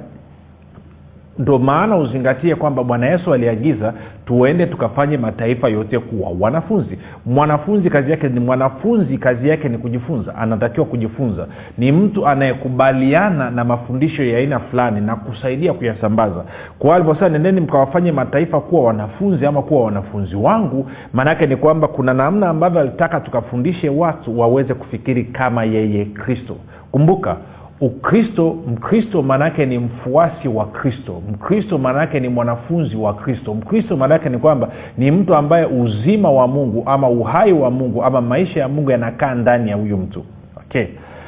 ndo 1.39 1.59
maana 1.59 1.97
uzingatie 1.97 2.55
kwamba 2.55 2.83
bwana 2.83 3.05
yesu 3.07 3.33
aliagiza 3.33 3.93
tuende 4.25 4.65
tukafanye 4.65 5.17
mataifa 5.17 5.69
yote 5.69 5.99
kuwa 5.99 6.31
wanafunzi. 6.39 6.99
Mwanafunzi 7.25 7.89
kazi 7.89 8.11
yake 8.11 8.29
ni 8.29 8.39
mwanafunzi 8.39 9.17
kazi 9.17 9.49
yake 9.49 9.69
ni 9.69 9.77
kujifunza 9.77 10.35
anatakiwa 10.35 10.85
kujifunza. 10.85 11.47
Ni 11.77 11.91
mtu 11.91 12.27
anayekubaliana 12.27 13.51
na 13.51 13.63
mafundisho 13.63 14.23
ya 14.23 14.37
aina 14.37 14.59
fulani 14.59 15.01
na 15.01 15.15
kusaidia 15.15 15.73
kuyasambaza. 15.73 16.43
Kwa 16.79 16.95
alivyosema 16.95 17.29
nendeni 17.29 17.61
mkawafanye 17.61 18.11
mataifa 18.11 18.61
kuwa 18.61 18.83
wanafunzi 18.83 19.45
ama 19.45 19.61
kuwa 19.61 19.83
wanafunzi 19.83 20.35
wangu 20.35 20.89
maanaake 21.13 21.45
ni 21.47 21.55
kwamba 21.55 21.87
kuna 21.87 22.13
namna 22.13 22.49
ambavyo 22.49 22.81
alitaka 22.81 23.19
tukafundishe 23.19 23.89
watu 23.89 24.39
waweze 24.39 24.73
kufikiri 24.73 25.23
kama 25.23 25.63
yeye 25.63 26.05
kristo 26.05 26.55
kumbuka 26.91 27.37
ukristo 27.81 28.55
mkristo 28.67 29.21
maanaake 29.21 29.65
ni 29.65 29.77
mfuasi 29.79 30.47
wa 30.47 30.65
kristo. 30.65 31.21
Mkristo 31.31 31.77
maanaake 31.77 32.19
ni 32.19 32.29
mwanafunzi 32.29 32.95
wa 32.97 33.13
kristo. 33.13 33.53
Mkristo 33.53 33.97
maanaake 33.97 34.29
ni 34.29 34.37
kwamba 34.37 34.69
ni 34.97 35.11
mtu 35.11 35.35
ambaye 35.35 35.65
uzima 35.65 36.31
wa 36.31 36.47
mungu 36.47 36.83
ama 36.85 37.09
uhai 37.09 37.53
wa 37.53 37.71
mungu 37.71 38.03
ama 38.03 38.21
maisha 38.21 38.59
ya 38.59 38.67
mungu 38.67 38.91
yanakaa 38.91 39.35
ndani 39.35 39.69
ya 39.69 39.75
huyu 39.75 39.97
mtu. 39.97 40.23
Okay. 40.57 40.85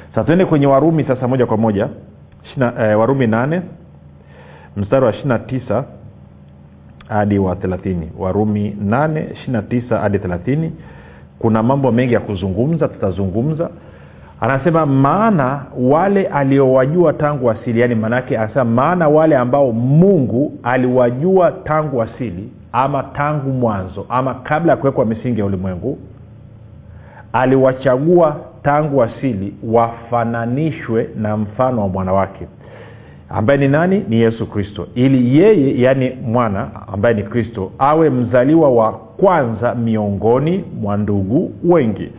Sasa 0.10 0.24
tuende 0.24 0.46
kwenye 0.46 0.68
warumi 0.68 1.04
sasa 1.04 1.28
moja 1.28 1.46
kwa 1.46 1.58
moja. 1.58 1.88
Shina, 2.44 2.74
eh, 2.80 3.00
warumi 3.00 3.28
nane 3.28 3.62
mstari 4.78 5.06
wa 5.06 5.12
ishirina 5.12 5.40
tisa 5.40 5.84
hadi 7.08 7.40
wa 7.40 7.56
thelathini. 7.56 8.12
Warumi 8.20 8.78
nane 8.82 9.28
ishirina 9.34 9.62
tisa 9.62 9.98
hadi 10.00 10.20
thelathini. 10.20 10.72
Kuna 11.40 11.64
mambo 11.64 11.92
mengi 11.92 12.14
ya 12.14 12.20
kuzungumza 12.20 12.88
tutazungumza 12.88 13.70
anasema 14.42 14.86
maana 14.86 15.66
wale 15.80 16.28
aliowajua 16.28 17.14
tangu 17.14 17.52
asili 17.52 17.80
yaani 17.80 17.96
maanaake 17.96 18.38
anasema 18.38 18.66
maana 18.66 19.08
wale 19.08 19.38
ambao 19.38 19.72
mungu 19.72 20.54
aliwajua 20.64 21.52
tangu 21.52 22.02
asili 22.02 22.50
ama 22.72 23.04
tangu 23.04 23.50
mwanzo 23.50 24.06
ama 24.10 24.34
kabla 24.34 24.72
ya 24.72 24.78
kuwekwa 24.78 25.06
misingi 25.06 25.40
ya 25.40 25.46
ulimwengu 25.46 25.98
aliwachagua 27.34 28.36
tangu 28.64 29.04
asili 29.04 29.54
wafananishwe 29.64 31.10
na 31.16 31.38
mfano 31.38 31.82
wa 31.82 31.88
mwana 31.88 32.14
wake 32.14 32.48
ambaye 33.30 33.60
ni 33.60 33.68
nani? 33.68 34.06
Ni 34.10 34.22
yesu 34.22 34.48
kristo 34.48 34.88
ili 34.96 35.38
yeye 35.40 35.82
yaani 35.82 36.12
mwana 36.26 36.68
ambaye 36.94 37.16
ni 37.16 37.24
kristo 37.24 37.72
awe 37.80 38.10
mzaliwa 38.10 38.70
wa 38.70 38.92
kwanza 38.94 39.76
miongoni 39.76 40.64
mwa 40.82 40.98
ndugu 40.98 41.52
wengi 41.64 42.10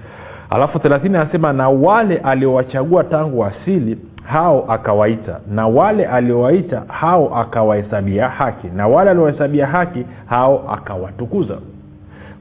alafu 0.54 0.78
thelathini 0.78 1.16
anasema 1.16 1.52
na 1.52 1.68
wale 1.68 2.16
aliowachagua 2.16 3.04
tangu 3.04 3.44
asili 3.44 3.99
hao 4.25 4.64
akawaita. 4.68 5.40
Na 5.50 5.66
wale 5.66 6.06
aliowaita 6.06 6.82
hao 6.88 7.37
akawahesabia 7.38 8.28
haki. 8.28 8.66
Na 8.76 8.87
wale 8.88 9.11
aliowahesabia 9.11 9.66
haki 9.66 10.04
hao 10.26 10.71
akawatukuza. 10.73 11.54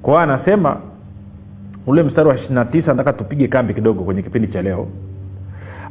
Kwa 0.02 0.14
hiyo 0.14 0.24
anasema 0.34 0.78
ule 1.88 2.04
mstari 2.04 2.30
wa 2.30 2.36
ishirina 2.36 2.66
tisa 2.66 2.88
nataka 2.88 3.14
tupige 3.14 3.48
kambi 3.48 3.74
kidogo 3.74 4.04
kwenye 4.04 4.22
kipindi 4.22 4.48
cha 4.48 4.62
leo. 4.62 4.88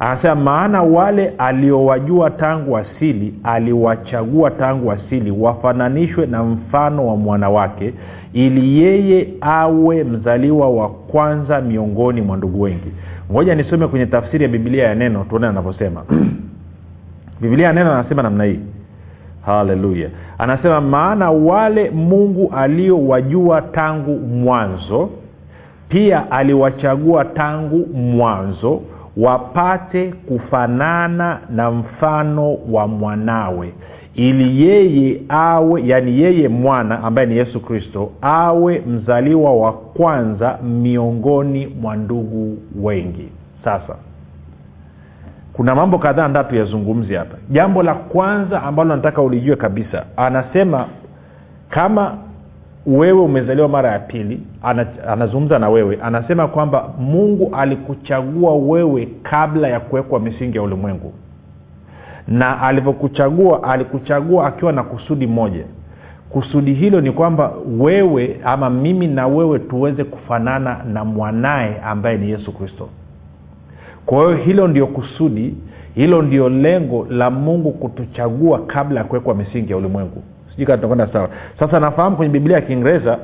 Anasema 0.00 0.34
maana 0.34 0.82
wale 0.82 1.32
aliowajua 1.38 2.30
tangu 2.30 2.76
asili 2.78 3.34
aliwachagua 3.44 4.50
tangu 4.50 4.92
asili 4.92 5.30
wafananishwe 5.30 6.26
na 6.26 6.42
mfano 6.44 7.06
wa 7.06 7.16
mwana 7.16 7.50
wake 7.50 7.94
ili 8.32 8.82
yeye 8.82 9.28
awe 9.40 10.04
mzaliwa 10.04 10.70
wa 10.70 10.88
kwanza 10.88 11.60
miongoni 11.60 12.20
mwa 12.20 12.36
ndugu 12.36 12.60
wengi. 12.60 12.92
Ngoja 13.32 13.54
nisome 13.54 13.86
kwenye 13.88 14.06
tafsiri 14.06 14.44
ya 14.44 14.48
bibilia 14.50 14.84
ya 14.88 14.94
neno 14.94 15.24
tuone 15.24 15.46
anavyosema. 15.46 16.04
Bibilia 17.40 17.66
ya 17.66 17.72
neno 17.72 17.92
anasema 17.92 18.22
namna 18.22 18.44
hii. 18.44 18.60
Haleluya. 19.46 20.08
Anasema 20.38 20.80
maana 20.80 21.30
wale 21.30 21.90
mungu 21.90 22.52
aliowajua 22.56 23.62
tangu 23.62 24.18
mwanzo 24.18 25.10
pia 25.88 26.30
aliwachagua 26.30 27.24
tangu 27.24 27.86
mwanzo 27.94 28.82
wapate 29.16 30.12
kufanana 30.12 31.38
na 31.50 31.70
mfano 31.70 32.54
wa 32.70 32.88
mwanawe 32.88 33.72
ili 34.14 34.66
yeye 34.68 35.20
awe 35.28 35.82
yani 35.86 36.20
yeye 36.20 36.48
mwana 36.48 37.02
ambaye 37.04 37.26
ni 37.26 37.36
yesu 37.36 37.60
kristo 37.60 38.10
awe 38.22 38.82
mzaliwa 38.86 39.52
wa 39.56 39.72
kwanza 39.72 40.58
miongoni 40.62 41.66
mwa 41.66 41.96
ndugu 41.96 42.58
wengi. 42.82 43.28
Sasa 43.64 43.96
kuna 45.52 45.74
mambo 45.74 45.98
kadhaa 45.98 46.28
ndatu 46.28 46.54
yazungumzi 46.56 47.14
hapa. 47.14 47.36
Jambo 47.50 47.82
la 47.82 47.94
kwanza 47.94 48.62
ambalo 48.62 48.96
nataka 48.96 49.22
ulijue 49.22 49.56
kabisa 49.56 50.04
anasema 50.16 50.86
kama 51.68 52.18
wewe 52.86 53.20
umezaliwa 53.20 53.68
mara 53.68 53.92
ya 53.92 53.98
pili 53.98 54.40
anazungumza 55.08 55.58
na 55.58 55.68
wewe 55.68 55.98
anasema 56.02 56.48
kwamba 56.48 56.88
mungu 56.98 57.50
alikuchagua 57.56 58.54
wewe 58.56 59.08
kabla 59.22 59.68
ya 59.68 59.80
kuwekwa 59.80 60.20
misingi 60.20 60.56
ya 60.56 60.62
ulimwengu 60.62 61.12
na 62.30 62.60
alivyokuchagua 62.62 63.62
alikuchagua 63.62 64.46
akiwa 64.46 64.72
na 64.72 64.82
kusudi 64.82 65.26
moja. 65.26 65.64
Kusudi 66.30 66.74
hilo 66.74 67.00
ni 67.00 67.12
kwamba 67.12 67.52
wewe 67.78 68.40
ama 68.44 68.70
mimi 68.70 69.06
na 69.06 69.26
wewe 69.26 69.58
tuweze 69.58 70.04
kufanana 70.04 70.82
na 70.92 71.04
mwanaye 71.04 71.76
ambaye 71.84 72.16
ni 72.18 72.30
yesu 72.30 72.52
kristo. 72.52 72.88
Kwa 74.06 74.18
hiyo 74.18 74.36
hilo 74.36 74.68
ndio 74.68 74.86
kusudi 74.86 75.54
hilo 75.94 76.22
ndio 76.22 76.48
lengo 76.48 77.06
la 77.10 77.30
mungu 77.30 77.72
kutuchagua 77.72 78.58
kabla 78.66 79.00
ya 79.00 79.06
kuwekwa 79.06 79.34
misingi 79.34 79.70
ya 79.70 79.76
ulimwengu. 79.76 80.22
Sijui 80.50 80.66
kaa 80.66 80.76
tunakwenda 80.76 81.06
sawa. 81.12 81.28
Sasa 81.58 81.80
nafahamu 81.80 82.16
kwenye 82.16 82.32
biblia 82.32 82.56
ya 82.56 82.62
kiingereza 82.62 83.18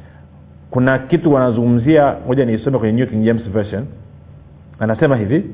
kuna 0.70 0.98
kitu 0.98 1.32
wanazungumzia 1.32 2.14
moja 2.26 2.44
niisome 2.44 2.78
kwenye 2.78 2.92
new 2.98 3.06
king 3.06 3.24
james 3.24 3.50
version. 3.50 3.84
Anasema 4.78 5.16
hivi 5.16 5.44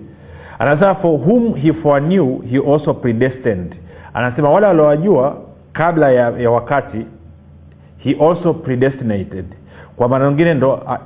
anasema 0.58 0.94
for 0.94 1.11
whom 1.20 1.54
he 1.54 1.73
foreknew 1.73 2.38
he 2.50 2.58
also 2.73 2.94
predestined. 2.94 3.75
Anasema 4.14 4.50
wale 4.50 4.66
waliowajua 4.66 5.37
kabla 5.73 6.11
ya, 6.12 6.30
ya 6.30 6.50
wakati 6.50 7.06
he 7.99 8.16
also 8.28 8.54
predestinated. 8.54 9.44
Kwa 9.96 10.08
maana 10.08 10.28
nyingine 10.28 10.54
ndo 10.54 10.82
a, 10.88 10.99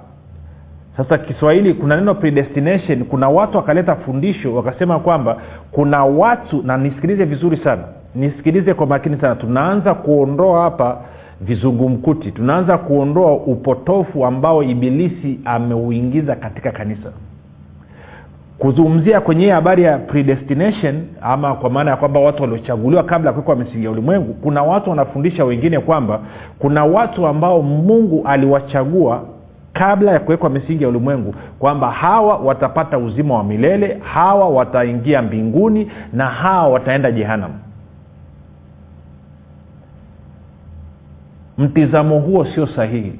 sasa 0.96 1.18
kiswahili 1.18 1.74
kuna 1.74 1.96
neno 1.96 2.14
predestination 2.14 3.04
kuna 3.04 3.28
watu 3.28 3.56
wakaleta 3.56 3.96
fundisho 3.96 4.54
wakasema 4.54 4.98
kwamba 4.98 5.36
kuna 5.70 6.04
watu 6.04 6.62
na 6.62 6.76
nisikilize 6.76 7.24
vizuri 7.24 7.56
sana 7.56 7.82
nisikilize 8.14 8.74
kwa 8.74 8.86
makini 8.86 9.20
sana 9.20 9.34
tunaanza 9.34 9.94
kuondoa 9.94 10.62
hapa 10.62 11.00
vizungumkuti 11.40 12.30
tunaanza 12.32 12.78
kuondoa 12.78 13.32
upotofu 13.32 14.26
ambao 14.26 14.62
ibilisi 14.62 15.40
ameuingiza 15.44 16.36
katika 16.36 16.72
kanisa 16.72 17.12
kuzungumzia 18.58 19.20
kwenye 19.20 19.50
habari 19.50 19.82
ya 19.82 19.98
predestination 19.98 21.02
ama 21.20 21.54
kwa 21.54 21.70
maana 21.70 21.90
ya 21.90 21.96
kwamba 21.96 22.20
watu 22.20 22.42
waliochaguliwa 22.42 23.02
kabla 23.02 23.30
ya 23.30 23.32
kuwekwa 23.32 23.56
misingi 23.56 23.84
ya 23.84 23.90
ulimwengu 23.90 24.34
kuna 24.34 24.62
watu 24.62 24.90
wanafundisha 24.90 25.44
wengine 25.44 25.80
kwamba 25.80 26.20
kuna 26.58 26.84
watu 26.84 27.26
ambao 27.26 27.62
mungu 27.62 28.22
aliwachagua 28.26 29.22
kabla 29.72 30.12
ya 30.12 30.18
kuwekwa 30.20 30.50
misingi 30.50 30.82
ya 30.82 30.88
ulimwengu 30.88 31.34
kwamba 31.58 31.90
hawa 31.90 32.36
watapata 32.36 32.98
uzima 32.98 33.34
wa 33.34 33.44
milele 33.44 33.98
hawa 34.02 34.48
wataingia 34.48 35.22
mbinguni 35.22 35.90
na 36.12 36.26
hawa 36.26 36.68
wataenda 36.68 37.12
jehanam 37.12 37.50
mtizamo 41.58 42.18
huo 42.18 42.44
sio 42.44 42.66
sahihi. 42.66 43.12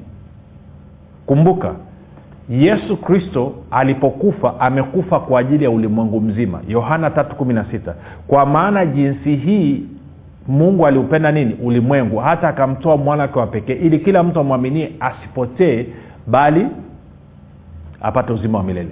Kumbuka 1.25 1.75
yesu 2.49 2.97
kristo 2.97 3.53
alipokufa 3.71 4.59
amekufa 4.59 5.19
kwa 5.19 5.39
ajili 5.39 5.63
ya 5.63 5.69
ulimwengu 5.71 6.21
mzima. 6.21 6.61
Yohana 6.67 7.09
316 7.09 7.93
kwa 8.27 8.45
maana 8.45 8.85
jinsi 8.85 9.35
hii 9.35 9.83
mungu 10.47 10.87
aliupenda 10.87 11.31
nini? 11.31 11.55
Ulimwengu. 11.63 12.17
Hata 12.17 12.47
akamtoa 12.49 12.97
mwanawake 12.97 13.39
wa 13.39 13.47
pekee 13.47 13.73
ili 13.73 13.99
kila 13.99 14.23
mtu 14.23 14.39
amwaminie 14.39 14.91
asipotee 14.99 15.85
bali 16.27 16.67
apate 18.01 18.33
uzima 18.33 18.57
wa 18.57 18.63
milele. 18.63 18.91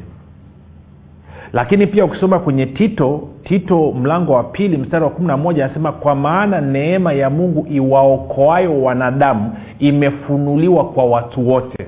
Lakini 1.54 1.88
pia 1.88 2.06
ukisoma 2.06 2.40
kwenye 2.40 2.66
tito 2.66 3.28
tito 3.44 3.92
mlango 3.92 4.34
wa 4.34 4.44
pili 4.44 4.78
mstari 4.78 5.04
wa 5.04 5.10
kumi 5.10 5.28
na 5.28 5.38
moja 5.38 5.66
anasema 5.66 5.92
kwa 5.92 6.16
maana 6.16 6.62
neema 6.62 7.14
ya 7.14 7.30
mungu 7.30 7.68
iwaokoayo 7.72 8.84
wanadamu 8.84 9.54
imefunuliwa 9.80 10.86
kwa 10.86 11.06
watu 11.06 11.50
wote 11.50 11.88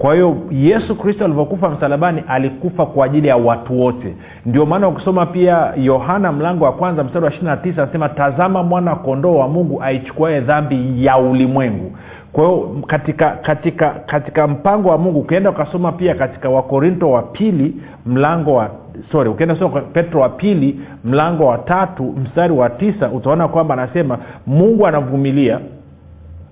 kwa 0.00 0.14
hiyo 0.14 0.36
yesu 0.50 0.96
kristo 0.96 1.24
alivyokufa 1.24 1.70
msalabani 1.70 2.22
alikufa 2.28 2.86
kwa 2.86 3.06
ajili 3.06 3.28
ya 3.28 3.36
watu 3.36 3.80
wote. 3.80 4.16
Ndio 4.46 4.66
maana 4.66 4.88
ukisoma 4.88 5.26
pia 5.26 5.72
yohana 5.76 6.32
mlango 6.32 6.64
wa 6.64 6.72
kwanza 6.72 7.04
mstari 7.04 7.24
wa 7.24 7.30
ishirina 7.30 7.56
tisa 7.56 7.82
anasema 7.82 8.08
tazama 8.08 8.62
mwana 8.62 8.96
kondoo 8.96 9.34
wa 9.34 9.48
mungu 9.48 9.82
aichukuae 9.82 10.40
dhambi 10.40 11.04
ya 11.04 11.18
ulimwengu. 11.18 11.92
Kwa 12.32 12.44
hiyo 12.44 12.76
katika 12.86 13.30
katika 13.30 13.90
katika 13.90 14.46
mpango 14.48 14.88
wa 14.88 14.98
mungu 14.98 15.20
ukienda 15.20 15.50
ukasoma 15.50 15.92
pia 15.92 16.14
katika 16.14 16.48
wakorinto 16.48 17.10
wa 17.10 17.22
pili 17.22 17.76
mlango 18.06 18.54
wa 18.54 18.70
sorry 19.12 19.30
ukienda 19.30 19.56
soma 19.56 19.80
petro 19.80 20.20
wa 20.20 20.28
pili 20.28 20.80
mlango 21.04 21.46
wa 21.46 21.58
tatu 21.58 22.02
mstari 22.04 22.52
wa 22.52 22.70
tisa 22.70 23.08
utaona 23.10 23.48
kwamba 23.48 23.74
anasema 23.74 24.18
mungu 24.46 24.86
anavumilia 24.86 25.60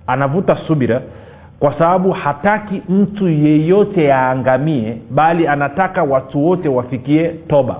anavuta 0.07 0.57
subira 0.67 1.01
kwa 1.59 1.73
sababu 1.73 2.11
hataki 2.11 2.81
mtu 2.89 3.29
yeyote 3.29 4.13
aangamie 4.13 4.97
bali 5.11 5.47
anataka 5.47 6.03
watu 6.03 6.45
wote 6.45 6.69
wafikie 6.69 7.27
toba. 7.47 7.75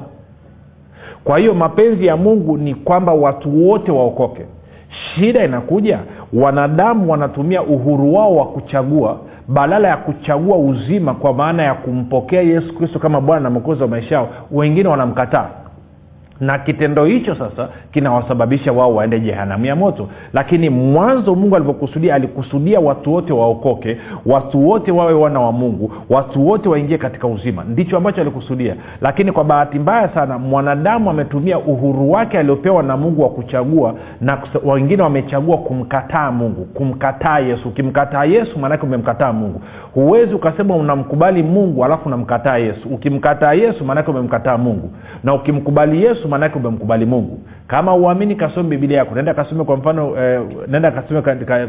Kwa 1.24 1.38
hiyo 1.40 1.54
mapenzi 1.54 2.06
ya 2.06 2.18
mungu 2.18 2.58
ni 2.58 2.76
kwamba 2.76 3.14
watu 3.14 3.68
wote 3.70 3.92
waokoke. 3.92 4.46
Shida 4.90 5.46
inakuja 5.46 6.00
wanadamu 6.34 7.12
wanatumia 7.12 7.62
uhuru 7.64 8.16
wao 8.16 8.36
wa 8.36 8.46
kuchagua 8.46 9.18
badala 9.48 9.88
ya 9.88 9.98
kuchagua 9.98 10.58
uzima 10.58 11.14
kwa 11.14 11.34
maana 11.34 11.64
ya 11.64 11.74
kumpokea 11.74 12.42
yesu 12.42 12.76
kristo 12.76 13.00
kama 13.00 13.22
bwana 13.22 13.42
na 13.44 13.50
mwokozi 13.50 13.82
wa 13.82 13.88
maisha 13.88 14.16
yao 14.16 14.30
wengine 14.52 14.90
wanamkataa 14.90 15.50
na 16.40 16.58
kitendo 16.60 17.06
hicho 17.06 17.36
sasa 17.36 17.70
kinawasababisha 17.92 18.72
wao 18.72 18.96
waende 18.96 19.20
jehanamu 19.20 19.66
ya 19.66 19.76
moto. 19.76 20.10
Lakini 20.34 20.70
mwanzo 20.70 21.36
mungu 21.36 21.56
alivyokusudia 21.56 22.16
alikusudia 22.16 22.80
watu 22.80 23.14
wote 23.14 23.34
waokoke 23.34 23.98
watu 24.26 24.68
wote 24.70 24.92
wawe 24.92 25.14
wana 25.14 25.40
wa 25.40 25.52
mungu 25.52 25.92
watu 26.10 26.48
wote 26.48 26.70
waingie 26.70 26.98
katika 26.98 27.28
uzima. 27.28 27.64
Ndicho 27.64 27.98
ambacho 27.98 28.22
alikusudia. 28.22 28.76
Lakini 29.02 29.32
kwa 29.32 29.44
bahati 29.44 29.80
mbaya 29.80 30.10
sana 30.10 30.38
mwanadamu 30.38 31.10
ametumia 31.10 31.60
uhuru 31.60 32.12
wake 32.12 32.40
aliopewa 32.40 32.84
na 32.84 32.98
mungu 32.98 33.22
wa 33.24 33.30
kuchagua 33.30 33.94
na 34.22 34.38
wengine 34.66 35.04
wamechagua 35.04 35.58
kumkataa 35.58 36.32
mungu 36.32 36.66
kumkataa 36.66 37.40
yesu. 37.40 37.70
Ukimkataa 37.70 38.26
yesu 38.26 38.60
maanake 38.60 38.86
umemkataa 38.86 39.34
mungu. 39.34 39.62
Huwezi 39.94 40.34
ukasema 40.34 40.76
unamkubali 40.76 41.44
mungu 41.44 41.86
alafu 41.86 42.08
unamkataa 42.08 42.58
yesu. 42.58 42.90
Ukimkataa 42.90 43.54
yesu 43.54 43.86
maanake 43.86 44.12
umemkataa 44.12 44.58
mungu. 44.58 44.90
Na 45.24 45.34
ukimkubali 45.34 46.04
yesu 46.04 46.29
maanake 46.30 46.60
umemkubali 46.60 47.06
mungu. 47.06 47.40
Kama 47.68 47.96
uamini 47.96 48.36
kasome 48.36 48.70
bibilia 48.70 48.98
yako. 48.98 49.14
Naenda 49.16 49.34
kasome 49.34 49.64
kwa 49.64 49.78
mfano 49.78 50.16
eh, 50.18 50.92
kasome 50.94 51.24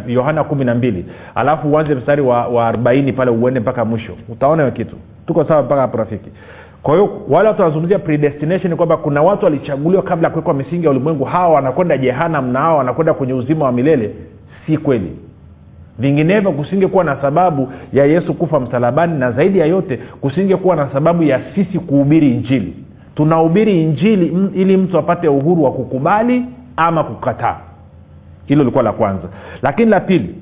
yohana 0.06 0.44
kumi 0.44 0.64
na 0.64 0.74
mbili. 0.74 1.06
Alafu 1.34 1.68
uanze 1.72 1.94
mstari 1.94 2.22
wa, 2.22 2.46
wa 2.46 2.66
arobaini 2.68 3.12
pale 3.12 3.30
uende 3.30 3.60
mpaka 3.60 3.84
mwisho. 3.84 4.12
Utaona 4.28 4.62
hiyo 4.62 4.72
kitu. 4.74 4.96
Tuko 5.26 5.44
sawa 5.44 5.62
mpaka 5.62 5.80
hapo 5.80 5.96
rafiki? 5.96 6.30
Kwa 6.82 6.94
hiyo 6.94 7.10
wale 7.28 7.48
watu 7.48 7.62
wanazungumzia 7.62 7.98
predestination 7.98 8.76
kwamba 8.76 8.96
kuna 8.96 9.22
watu 9.22 9.44
walichaguliwa 9.44 10.02
kabla 10.02 10.28
ya 10.28 10.32
kuwekwa 10.32 10.54
misingi 10.54 10.84
ya 10.84 10.90
ulimwengu. 10.90 11.24
Hawa 11.24 11.54
wanakwenda 11.54 11.98
jehanam 11.98 12.52
na 12.52 12.60
hawa 12.60 12.76
wanakwenda 12.78 13.14
kwenye 13.14 13.32
uzima 13.32 13.64
wa 13.64 13.72
milele. 13.72 14.10
Si 14.66 14.78
kweli. 14.78 15.16
Vinginevyo 15.98 16.52
kusingekuwa 16.52 17.04
na 17.04 17.16
sababu 17.22 17.72
ya 17.92 18.04
yesu 18.04 18.34
kufa 18.34 18.60
msalabani 18.60 19.18
na 19.18 19.32
zaidi 19.32 19.58
ya 19.58 19.66
yote 19.66 19.96
kusingekuwa 20.20 20.76
na 20.76 20.88
sababu 20.92 21.22
ya 21.22 21.40
sisi 21.54 21.78
kuhubiri 21.78 22.30
injili 22.30 22.74
tunahubiri 23.20 23.82
injili 23.82 24.26
ili 24.54 24.76
mtu 24.76 24.98
apate 24.98 25.28
uhuru 25.28 25.64
wa 25.64 25.72
kukubali 25.72 26.44
ama 26.76 27.04
kukataa. 27.04 27.56
Hilo 28.46 28.58
lilikuwa 28.60 28.82
la 28.84 28.92
kwanza. 28.92 29.28
Lakini 29.62 29.90
la 29.90 30.00
pili 30.00 30.34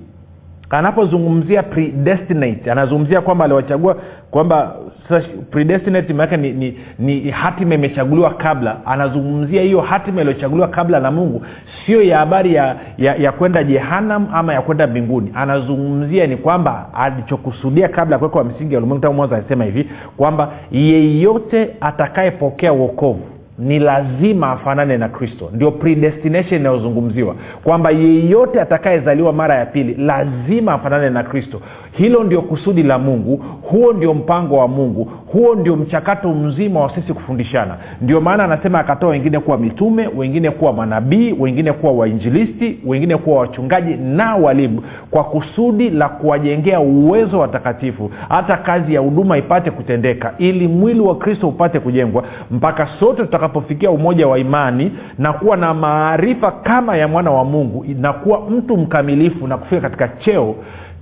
anapozungumzia 0.71 1.63
predestinate 1.63 2.71
anazungumzia 2.73 3.21
kwamba 3.21 3.45
aliwachagua 3.45 3.97
kwamba 4.31 4.77
sasa 5.09 5.29
predestinate 5.51 6.13
maanake 6.15 6.37
ni, 6.37 6.53
ni, 6.53 6.79
ni 6.99 7.31
hatima 7.31 7.75
imechaguliwa 7.75 8.35
kabla. 8.35 8.77
Anazungumzia 8.87 9.63
hiyo 9.63 9.81
hatima 9.81 10.21
iliyochaguliwa 10.21 10.69
kabla 10.69 11.01
na 11.01 11.11
mungu 11.11 11.43
sio 11.87 12.03
ya 12.03 12.19
habari 12.19 12.55
ya, 12.55 12.77
ya, 12.99 13.15
ya 13.17 13.33
kwenda 13.33 13.65
jehanam 13.65 14.29
ama 14.33 14.55
ya 14.55 14.63
kwenda 14.63 14.87
mbinguni. 14.87 15.31
Anazungumzia 15.35 16.27
ni 16.27 16.37
kwamba 16.37 16.89
alichokusudia 16.95 17.89
kabla 17.89 18.15
ya 18.15 18.19
kuwekwa 18.19 18.45
msingi 18.45 18.75
ya 18.75 18.79
ulimwengu 18.81 19.03
tangu 19.03 19.15
mwanzo 19.15 19.35
alisema 19.37 19.65
hivi 19.65 19.89
kwamba 20.17 20.53
yeyote 20.71 21.71
atakayepokea 21.81 22.73
uokovu 22.73 23.23
ni 23.59 23.79
lazima 23.79 24.51
afanane 24.51 24.97
na 24.99 25.09
kristo. 25.09 25.51
Ndio 25.55 25.71
predestination 25.71 26.61
inayozungumziwa. 26.61 27.35
Kwamba 27.65 27.91
yeyote 27.91 28.61
atakayezaliwa 28.61 29.33
mara 29.33 29.55
ya 29.55 29.67
pili 29.67 29.95
lazima 29.95 30.73
afanane 30.73 31.11
na 31.11 31.23
kristo. 31.23 31.61
Hilo 31.93 32.25
ndio 32.25 32.43
kusudi 32.43 32.83
la 32.83 32.99
mungu. 32.99 33.37
Huo 33.63 33.93
ndio 33.93 34.15
mpango 34.15 34.57
wa 34.57 34.69
mungu. 34.69 35.05
Huo 35.33 35.55
ndio 35.55 35.77
mchakato 35.77 36.29
mzima 36.29 36.81
wa 36.81 36.95
sisi 36.95 37.13
kufundishana. 37.13 37.77
Ndio 38.01 38.21
maana 38.21 38.45
anasema 38.45 38.79
akatoa 38.79 39.11
wengine 39.11 39.39
kuwa 39.39 39.59
mitume 39.59 40.09
wengine 40.17 40.51
kuwa 40.51 40.73
manabii 40.73 41.33
wengine 41.39 41.73
kuwa 41.73 41.93
wainjilisti 41.93 42.79
wengine 42.87 43.17
kuwa 43.17 43.39
wachungaji 43.41 43.95
na 43.95 44.37
walimu 44.37 44.83
kwa 45.11 45.25
kusudi 45.25 45.91
la 45.91 46.09
kuwajengea 46.09 46.81
uwezo 46.81 47.39
watakatifu 47.39 48.11
hata 48.29 48.57
kazi 48.57 48.95
ya 48.95 49.01
huduma 49.01 49.39
ipate 49.39 49.71
kutendeka 49.71 50.35
ili 50.39 50.69
mwili 50.69 51.01
wa 51.01 51.17
kristo 51.17 51.49
upate 51.49 51.81
kujengwa 51.81 52.25
mpaka 52.51 52.89
sote 53.01 53.23
tutakapofikia 53.49 53.91
umoja 53.91 54.29
wa 54.29 54.39
imani 54.39 54.93
na 55.19 55.33
kuwa 55.33 55.57
na 55.57 55.75
maarifa 55.75 56.51
kama 56.53 56.97
ya 56.97 57.09
mwana 57.09 57.31
wa 57.31 57.45
mungu 57.45 57.85
na 57.99 58.13
kuwa 58.13 58.41
mtu 58.51 58.77
mkamilifu 58.77 59.47
na 59.47 59.59
kufika 59.59 59.81
katika 59.81 60.09
cheo 60.09 60.55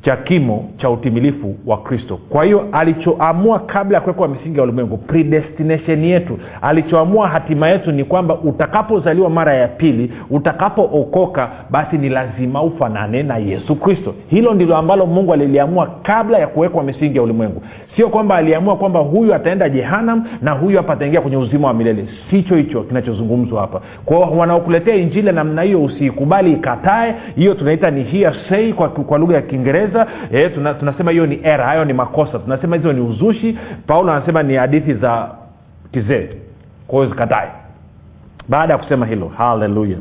cha 0.06 0.16
kimo 0.16 0.64
cha 0.76 0.90
utimilifu 0.90 1.54
wa 1.66 1.78
kristo. 1.82 2.18
Kwa 2.28 2.44
hiyo 2.44 2.68
alichoamua 2.72 3.58
kabla 3.58 3.96
ya 3.96 4.00
kuwekwa 4.00 4.28
misingi 4.28 4.56
ya 4.58 4.62
ulimwengu 4.62 4.96
predestination 4.96 6.04
yetu 6.04 6.38
alichoamua 6.62 7.28
hatima 7.28 7.68
yetu 7.68 7.92
ni 7.92 8.04
kwamba 8.04 8.34
utakapozaliwa 8.34 9.30
mara 9.30 9.54
ya 9.54 9.68
pili 9.68 10.12
utakapookoka 10.30 11.48
basi 11.70 11.98
ni 11.98 12.08
lazima 12.08 12.62
ufanane 12.62 13.22
na 13.22 13.36
yesu 13.36 13.76
kristo. 13.76 14.14
Hilo 14.28 14.54
ndilo 14.54 14.76
ambalo 14.76 15.06
mungu 15.06 15.32
aliliamua 15.32 15.90
kabla 16.02 16.38
ya 16.38 16.46
kuwekwa 16.46 16.82
misingi 16.82 17.16
ya 17.16 17.22
ulimwengu. 17.22 17.62
Sio 17.96 18.08
kwamba 18.08 18.36
aliamua 18.36 18.76
kwamba 18.76 19.00
huyu 19.00 19.34
ataenda 19.34 19.68
jehanam 19.68 20.24
na 20.42 20.52
huyu 20.52 20.76
hapa 20.76 20.92
ataingia 20.92 21.20
kwenye 21.20 21.36
uzima 21.36 21.68
wa 21.68 21.74
milele. 21.74 22.04
Sicho 22.30 22.56
hicho 22.56 22.82
kinachozungumzwa 22.82 23.60
hapa. 23.60 23.80
Kwao 24.04 24.30
wanaokuletea 24.36 24.94
injili 24.94 25.32
namna 25.32 25.62
hiyo 25.62 25.84
usiikubali 25.84 26.52
ikatae. 26.52 27.14
Hiyo 27.36 27.54
tunaita 27.54 27.90
ni 27.90 28.02
hearsay 28.02 28.72
kwa, 28.72 28.88
kwa 28.88 29.18
lugha 29.18 29.34
ya 29.36 29.42
kiingereza 29.42 29.95
e, 30.32 30.48
tuna, 30.48 30.74
tunasema 30.74 31.10
hiyo 31.10 31.26
ni 31.26 31.40
era 31.42 31.64
hayo 31.66 31.84
ni 31.84 31.92
makosa. 31.92 32.38
Tunasema 32.38 32.76
hizo 32.76 32.92
ni 32.92 33.00
uzushi. 33.00 33.58
Paulo 33.86 34.12
anasema 34.12 34.42
ni 34.42 34.54
hadithi 34.54 34.94
za 34.94 35.28
kizee 35.92 36.28
kwao 36.86 37.06
zikatae. 37.06 37.48
Baada 38.48 38.72
ya 38.72 38.78
kusema 38.78 39.06
hilo 39.06 39.28
haleluya 39.38 39.96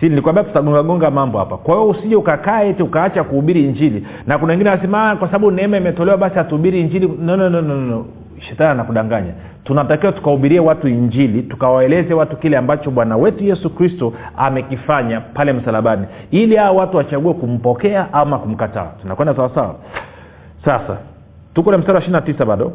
si 0.00 0.08
nilikwambia 0.08 0.44
tutagongagonga 0.44 1.10
mambo 1.10 1.38
hapa. 1.38 1.56
Kwa 1.56 1.74
hiyo 1.74 1.88
usije 1.88 2.16
ukakaa 2.16 2.62
eti 2.62 2.82
ukaacha 2.82 3.24
kuhubiri 3.24 3.64
injili. 3.64 4.06
Na 4.26 4.38
kuna 4.38 4.50
wengine 4.52 4.70
wanasema 4.70 5.16
kwa 5.16 5.28
sababu 5.28 5.50
neema 5.50 5.76
imetolewa 5.76 6.16
basi 6.16 6.34
hatuhubiri 6.34 6.80
injili. 6.80 7.08
No, 7.20 7.36
no, 7.36 7.50
no, 7.50 7.62
no, 7.62 7.76
no. 7.76 8.06
shetani 8.48 8.70
anakudanganya 8.70 9.32
tunatakiwa 9.64 10.12
tukahubirie 10.12 10.60
watu 10.60 10.88
injili 10.88 11.42
tukawaeleze 11.42 12.14
watu 12.14 12.36
kile 12.36 12.56
ambacho 12.56 12.90
bwana 12.90 13.16
wetu 13.16 13.44
yesu 13.44 13.70
kristo 13.70 14.12
amekifanya 14.36 15.20
pale 15.20 15.52
msalabani 15.52 16.06
ili 16.30 16.56
hawa 16.56 16.70
watu 16.80 16.96
wachague 16.96 17.32
kumpokea 17.34 18.12
ama 18.12 18.38
kumkataa. 18.38 18.86
Tunakwenda 19.02 19.34
sawasawa 19.36 19.74
sasa 20.64 20.96
tuko 21.54 21.70
na 21.70 21.78
mstari 21.78 21.94
wa 21.94 22.00
ishiri 22.00 22.12
na 22.12 22.20
tisa 22.20 22.44
bado. 22.44 22.72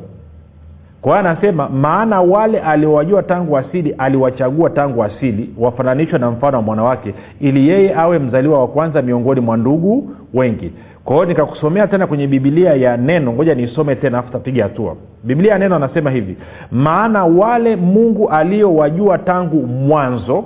Kwa 1.02 1.18
hiyo 1.18 1.30
anasema 1.30 1.70
maana 1.70 2.22
wale 2.22 2.60
aliowajua 2.60 3.24
tangu 3.24 3.58
asili 3.58 3.92
aliwachagua 3.98 4.70
tangu 4.70 5.04
asili 5.04 5.50
wafananishwa 5.58 6.20
na 6.20 6.32
mfano 6.32 6.58
wa 6.58 6.64
mwanawake 6.64 7.14
ili 7.40 7.70
yeye 7.70 7.96
awe 7.96 8.20
mzaliwa 8.20 8.60
wa 8.60 8.68
kwanza 8.68 9.02
miongoni 9.02 9.42
mwa 9.42 9.58
ndugu 9.58 10.12
wengi 10.34 10.72
kwa 11.08 11.16
hiyo 11.16 11.26
nikakusomea 11.26 11.88
tena 11.88 12.08
kwenye 12.08 12.28
bibilia 12.28 12.74
ya 12.74 12.98
neno. 12.98 13.34
Ngoja 13.34 13.56
niisome 13.56 13.96
tena 13.96 14.18
afu 14.20 14.32
tapiga 14.32 14.64
hatua. 14.64 14.96
Biblia 15.24 15.52
ya 15.54 15.60
neno 15.60 15.76
anasema 15.76 16.12
hivi 16.12 16.38
maana 16.72 17.26
wale 17.26 17.76
mungu 17.76 18.30
aliyowajua 18.30 19.18
tangu 19.18 19.68
mwanzo 19.68 20.44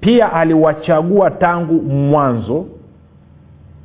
pia 0.00 0.32
aliwachagua 0.32 1.30
tangu 1.30 1.74
mwanzo 1.82 2.64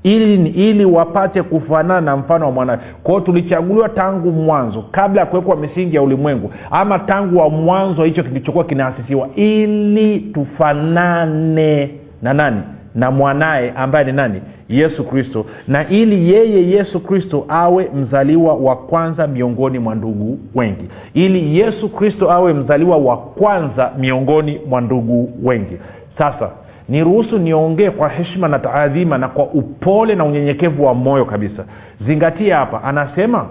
ili 0.04 0.50
ili 0.50 0.86
wapate 0.86 1.44
kufanana 1.44 2.02
na 2.02 2.18
mfano 2.18 2.46
wa 2.46 2.52
mwanawe. 2.52 2.80
Kwao 3.04 3.20
tulichaguliwa 3.22 3.90
tangu 3.90 4.32
mwanzo 4.32 4.82
kabla 4.92 5.22
ya 5.22 5.28
kuwekwa 5.28 5.56
misingi 5.56 5.96
ya 5.96 6.02
ulimwengu 6.02 6.52
ama 6.72 7.00
tangu 7.00 7.38
wa 7.40 7.50
mwanzo 7.50 8.04
hicho 8.04 8.24
kilichokuwa 8.24 8.64
kinaasisiwa 8.64 9.30
ili 9.36 10.20
tufanane 10.20 11.90
na 12.22 12.34
nani? 12.34 12.62
Na 12.96 13.12
mwanaye 13.12 13.72
ambaye 13.76 14.06
ni 14.06 14.12
nani 14.12 14.42
yesu 14.72 15.04
kristo. 15.04 15.46
Na 15.68 15.90
ili 15.90 16.34
yeye 16.34 16.70
yesu 16.70 17.00
kristo 17.00 17.46
awe 17.48 17.90
mzaliwa 17.96 18.54
wa 18.54 18.76
kwanza 18.76 19.28
miongoni 19.28 19.80
mwa 19.80 19.96
ndugu 19.96 20.40
wengi. 20.56 20.90
Ili 21.14 21.60
yesu 21.60 21.90
kristo 21.90 22.32
awe 22.32 22.54
mzaliwa 22.54 22.98
wa 22.98 23.18
kwanza 23.18 23.92
miongoni 24.00 24.60
mwa 24.70 24.82
ndugu 24.82 25.30
wengi. 25.44 25.78
Sasa 26.18 26.50
niruhusu 26.90 27.38
niongee 27.38 27.90
kwa 27.90 28.10
heshima 28.10 28.48
na 28.48 28.60
taadhima 28.60 29.18
na 29.18 29.28
kwa 29.28 29.46
upole 29.46 30.16
na 30.16 30.26
unyenyekevu 30.26 30.86
wa 30.86 30.94
moyo 30.94 31.26
kabisa. 31.26 31.64
Zingatia 32.08 32.58
hapa. 32.58 32.84
Anasema 32.84 33.46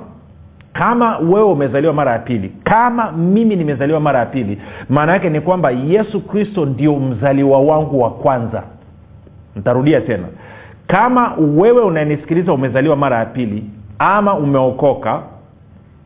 kama 0.72 1.18
wewe 1.18 1.42
umezaliwa 1.52 1.92
mara 1.92 2.12
ya 2.12 2.18
pili 2.18 2.52
kama 2.64 3.12
mimi 3.12 3.56
nimezaliwa 3.56 4.00
mara 4.00 4.18
ya 4.18 4.26
pili 4.26 4.58
maana 4.88 5.12
yake 5.12 5.30
ni 5.30 5.40
kwamba 5.40 5.70
yesu 5.70 6.20
kristo 6.20 6.66
ndio 6.66 6.96
mzaliwa 6.96 7.60
wangu 7.60 8.00
wa 8.00 8.10
kwanza. 8.10 8.62
Ntarudia 9.56 10.00
tena 10.00 10.24
kama 10.90 11.32
wewe 11.56 11.82
unanisikiliza 11.82 12.52
umezaliwa 12.52 12.96
mara 12.96 13.18
ya 13.18 13.26
pili 13.26 13.64
ama 13.98 14.34
umeokoka 14.34 15.22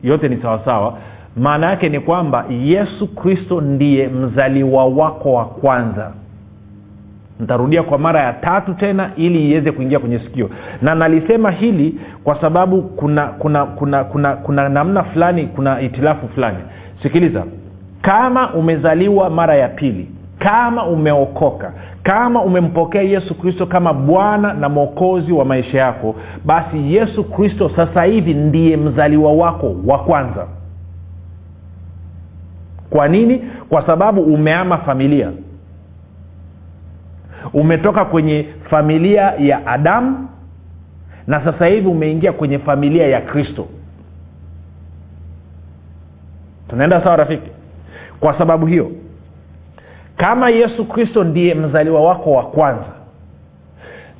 yote 0.03 0.27
ni 0.29 0.37
sawasawa 0.41 0.97
maana 1.37 1.67
yake 1.69 1.89
ni 1.89 1.99
kwamba 1.99 2.45
yesu 2.49 3.07
kristo 3.15 3.61
ndiye 3.61 4.07
mzaliwa 4.07 4.85
wako 4.85 5.33
wa 5.33 5.45
kwanza. 5.45 6.11
Ntarudia 7.39 7.83
kwa 7.83 7.97
mara 7.97 8.21
ya 8.21 8.33
tatu 8.33 8.73
tena 8.73 9.11
ili 9.15 9.51
iweze 9.51 9.71
kuingia 9.71 9.99
kwenye 9.99 10.19
sikio. 10.19 10.49
Na 10.81 10.95
nalisema 10.95 11.51
hili 11.51 11.99
kwa 12.23 12.41
sababu 12.41 12.81
kuna 12.81 13.27
kuna 13.27 13.65
kuna 13.65 14.03
kuna 14.03 14.33
kuna 14.35 14.69
namna 14.69 15.03
fulani 15.03 15.45
kuna 15.45 15.81
itilafu 15.81 16.27
fulani. 16.27 16.57
Sikiliza. 17.03 17.43
Kama 18.01 18.53
umezaliwa 18.53 19.29
mara 19.29 19.55
ya 19.55 19.67
pili 19.67 20.07
kama 20.39 20.85
umeokoka 20.85 21.73
kama 22.03 22.41
umempokea 22.41 23.01
yesu 23.01 23.35
kristo 23.35 23.65
kama 23.65 23.93
bwana 23.93 24.53
na 24.53 24.69
mwokozi 24.69 25.31
wa 25.33 25.45
maisha 25.45 25.77
yako 25.77 26.15
basi 26.45 26.93
yesu 26.95 27.23
kristo 27.23 27.71
sasa 27.75 28.03
hivi 28.03 28.33
ndiye 28.33 28.77
mzaliwa 28.77 29.33
wako 29.33 29.75
wa 29.85 29.99
kwanza. 29.99 30.47
Kwa 32.89 33.07
nini? 33.07 33.41
Kwa 33.69 33.85
sababu 33.85 34.21
umeama 34.21 34.77
familia. 34.77 35.31
Umetoka 37.53 38.05
kwenye 38.05 38.45
familia 38.69 39.21
ya 39.39 39.67
adamu 39.67 40.27
na 41.27 41.43
sasa 41.45 41.65
hivi 41.65 41.87
umeingia 41.87 42.33
kwenye 42.33 42.59
familia 42.59 43.07
ya 43.07 43.21
kristo. 43.21 43.67
Tunaenda 46.69 47.03
sawa 47.03 47.15
rafiki? 47.15 47.49
Kwa 48.19 48.37
sababu 48.37 48.65
hiyo 48.65 48.91
kama 50.17 50.49
yesu 50.49 50.85
kristo 50.85 51.23
ndiye 51.23 51.55
mzaliwa 51.55 52.01
wako 52.01 52.31
wa 52.31 52.43
kwanza 52.43 52.85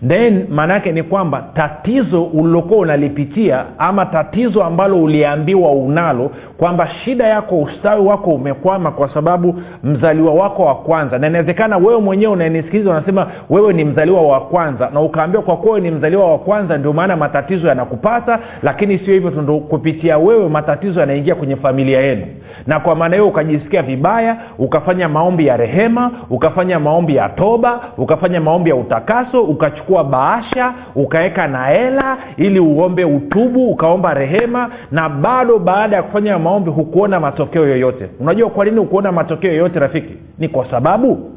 then 0.08 0.48
maana 0.50 0.74
yake 0.74 0.92
ni 0.92 1.04
kwamba 1.04 1.44
tatizo 1.56 2.24
ulilokuwa 2.24 2.80
unalipitia 2.80 3.66
ama 3.78 4.06
tatizo 4.06 4.64
ambalo 4.64 5.04
uliambiwa 5.04 5.72
unalo 5.72 6.32
kwamba 6.58 6.88
shida 6.88 7.28
yako 7.28 7.58
ustawi 7.62 8.06
wako 8.08 8.30
umekwama 8.32 8.92
kwa 8.92 9.10
sababu 9.14 9.56
mzaliwa 9.84 10.34
wako 10.34 10.66
wa 10.66 10.76
kwanza. 10.76 11.18
Na 11.20 11.28
inawezekana 11.28 11.78
wewe 11.78 12.02
mwenyewe 12.02 12.34
unanisikiliza 12.34 12.92
unasema 12.92 13.28
wewe 13.50 13.74
ni 13.74 13.86
mzaliwa 13.86 14.22
wa 14.22 14.42
kwanza 14.42 14.90
na 14.94 15.02
ukaambiwa 15.02 15.44
kwa 15.44 15.58
kuwa 15.58 15.80
ni 15.80 15.92
mzaliwa 15.92 16.32
wa 16.32 16.40
kwanza 16.40 16.78
ndio 16.78 16.94
maana 16.94 17.16
matatizo 17.18 17.68
yanakupata 17.68 18.40
lakini 18.64 19.00
sio 19.00 19.14
hivyo 19.14 19.32
tundo 19.32 19.58
kupitia 19.60 20.18
wewe 20.18 20.50
matatizo 20.50 21.00
yanaingia 21.00 21.36
kwenye 21.36 21.56
familia 21.56 22.02
yenu 22.02 22.26
na 22.68 22.80
kwa 22.80 22.96
maana 22.96 23.16
hiyo 23.16 23.28
ukajisikia 23.28 23.82
vibaya 23.82 24.38
ukafanya 24.58 25.10
maombi 25.10 25.48
ya 25.48 25.58
rehema 25.58 26.12
ukafanya 26.30 26.80
maombi 26.80 27.16
ya 27.16 27.30
toba 27.30 27.80
ukafanya 27.98 28.42
maombi 28.42 28.70
ya 28.70 28.76
utakaso 28.76 29.44
ukachukua 29.44 30.04
bahasha 30.04 30.74
ukaweka 30.96 31.48
na 31.48 31.66
hela 31.66 32.18
ili 32.38 32.60
uombe 32.60 33.06
utubu 33.06 33.72
ukaomba 33.72 34.14
rehema 34.14 34.70
na 34.92 35.10
bado 35.10 35.60
baada 35.60 35.96
ya 35.96 36.04
kufanya 36.04 36.40
maombi 36.40 36.72
hukuona 36.72 37.20
matokeo 37.20 37.68
yoyote. 37.68 38.10
Unajua 38.20 38.50
kwa 38.50 38.66
nini 38.66 38.78
hukuona 38.80 39.12
matokeo 39.12 39.52
yoyote 39.52 39.80
rafiki? 39.80 40.14
Ni 40.40 40.48
kwa 40.48 40.70
sababu 40.72 41.32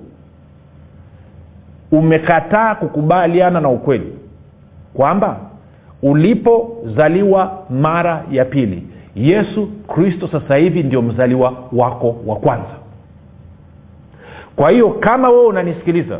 umekataa 1.92 2.74
kukubaliana 2.74 3.60
na 3.60 3.68
ukweli. 3.68 4.12
Kwamba 4.94 5.36
ulipozaliwa 6.02 7.58
mara 7.70 8.24
ya 8.30 8.44
pili 8.44 8.82
yesu 9.18 9.66
kristo 9.94 10.28
sasa 10.32 10.56
hivi 10.56 10.82
ndio 10.82 11.02
mzaliwa 11.02 11.52
wako 11.72 12.16
wa 12.26 12.36
kwanza. 12.36 12.74
Kwa 14.56 14.70
hiyo 14.70 14.88
kama 14.90 15.28
wewe 15.28 15.46
unanisikiliza 15.46 16.18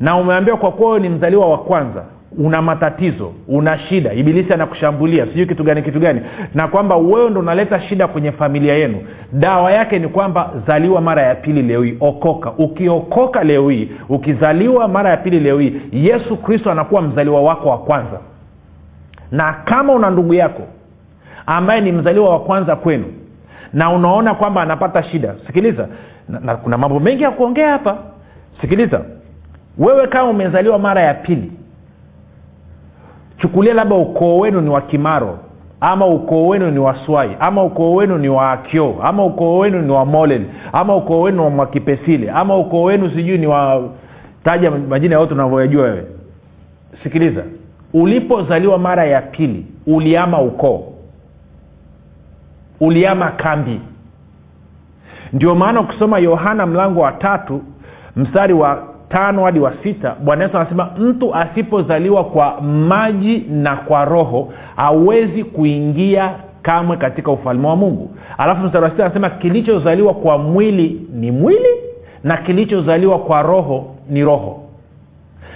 na 0.00 0.16
umeambiwa 0.16 0.56
kwa 0.56 0.72
kuwa 0.72 0.98
ni 1.00 1.08
mzaliwa 1.08 1.50
wa 1.50 1.58
kwanza 1.58 2.04
una 2.38 2.62
matatizo 2.62 3.32
una 3.48 3.78
shida 3.78 4.12
ibilisi 4.12 4.52
anakushambulia 4.52 5.26
sijui 5.26 5.46
kitu 5.46 5.64
gani 5.64 5.82
kitu 5.82 6.00
gani 6.00 6.20
na 6.54 6.68
kwamba 6.68 6.96
wewe 6.96 7.30
ndo 7.30 7.40
unaleta 7.40 7.80
shida 7.80 8.08
kwenye 8.08 8.32
familia 8.32 8.74
yenu 8.74 8.98
dawa 9.32 9.72
yake 9.72 9.98
ni 9.98 10.08
kwamba 10.08 10.50
zaliwa 10.66 11.00
mara 11.00 11.22
ya 11.22 11.34
pili 11.34 11.62
leo 11.62 11.82
hii. 11.82 11.96
Okoka. 12.00 12.52
Ukiokoka 12.52 13.44
leo 13.44 13.68
hii 13.70 13.88
ukizaliwa 14.08 14.88
mara 14.88 15.10
ya 15.10 15.16
pili 15.16 15.40
leo 15.40 15.58
hii 15.58 15.80
yesu 15.92 16.36
kristo 16.36 16.70
anakuwa 16.70 17.02
mzaliwa 17.02 17.42
wako 17.42 17.68
wa 17.68 17.78
kwanza. 17.78 18.20
Na 19.30 19.52
kama 19.52 19.92
una 19.92 20.10
ndugu 20.10 20.34
yako 20.34 20.62
ambaye 21.46 21.80
ni 21.80 21.92
mzaliwa 21.92 22.30
wa 22.30 22.40
kwanza 22.40 22.76
kwenu. 22.76 23.04
Na 23.72 23.90
unaona 23.90 24.34
kwamba 24.34 24.62
anapata 24.62 25.02
shida. 25.02 25.34
Sikiliza 25.46 25.88
na, 26.28 26.40
na 26.40 26.56
kuna 26.56 26.78
mambo 26.78 27.00
mengi 27.00 27.22
ya 27.22 27.30
kuongea 27.30 27.70
hapa. 27.70 27.96
Sikiliza 28.60 29.00
wewe 29.78 30.06
kama 30.06 30.30
umezaliwa 30.30 30.78
mara 30.78 31.00
ya 31.02 31.14
pili 31.14 31.52
chukulia 33.38 33.74
labda 33.74 33.96
ukoo 33.96 34.38
wenu 34.38 34.60
ni 34.60 34.70
wa 34.70 34.80
kimaro 34.80 35.38
ama 35.80 36.06
ukoo 36.06 36.46
wenu 36.48 36.70
ni 36.70 36.78
wa 36.78 36.96
swai 37.06 37.36
ama 37.40 37.64
ukoo 37.64 37.94
wenu 37.94 38.18
ni 38.18 38.28
wa 38.28 38.52
akio 38.52 38.96
ama 39.02 39.24
ukoo 39.24 39.58
wenu 39.58 39.82
ni 39.82 39.92
wa 39.92 40.04
molel 40.04 40.42
ama 40.72 40.96
ukoo 40.96 41.20
wenu 41.20 41.44
wa 41.44 41.50
mwakipesile 41.50 42.30
ama 42.30 42.56
ukoo 42.58 42.82
wenu 42.82 43.10
sijui 43.10 43.38
ni 43.38 43.46
wa 43.46 43.88
taja 44.44 44.70
majina 44.70 45.16
yote 45.16 45.34
unavyoyajua 45.34 45.82
wewe. 45.84 46.04
Sikiliza 47.02 47.42
ulipozaliwa 47.92 48.78
mara 48.78 49.04
ya 49.04 49.22
pili 49.22 49.66
uliama 49.86 50.40
ukoo 50.40 50.93
uliama 52.80 53.30
kambi. 53.30 53.80
Ndio 55.32 55.54
maana 55.54 55.80
ukisoma 55.80 56.18
yohana 56.18 56.66
mlango 56.66 57.00
wa 57.00 57.12
tatu 57.12 57.60
mstari 58.16 58.52
wa 58.54 58.82
tano 59.08 59.44
hadi 59.44 59.58
wa 59.60 59.72
sita 59.82 60.14
bwana 60.24 60.44
yesu 60.44 60.56
anasema 60.58 60.90
mtu 60.98 61.34
asipozaliwa 61.34 62.24
kwa 62.24 62.60
maji 62.60 63.38
na 63.50 63.76
kwa 63.76 64.04
roho 64.04 64.52
hawezi 64.76 65.44
kuingia 65.44 66.34
kamwe 66.62 66.96
katika 66.96 67.30
ufalme 67.32 67.66
wa 67.68 67.76
mungu. 67.76 68.10
Alafu 68.38 68.62
mstari 68.62 68.84
wa 68.84 68.90
sita 68.90 69.04
anasema 69.04 69.30
kilichozaliwa 69.30 70.14
kwa 70.14 70.38
mwili 70.38 71.06
ni 71.14 71.30
mwili 71.30 71.68
na 72.24 72.36
kilichozaliwa 72.36 73.18
kwa 73.18 73.42
roho 73.42 73.94
ni 74.10 74.24
roho 74.24 74.60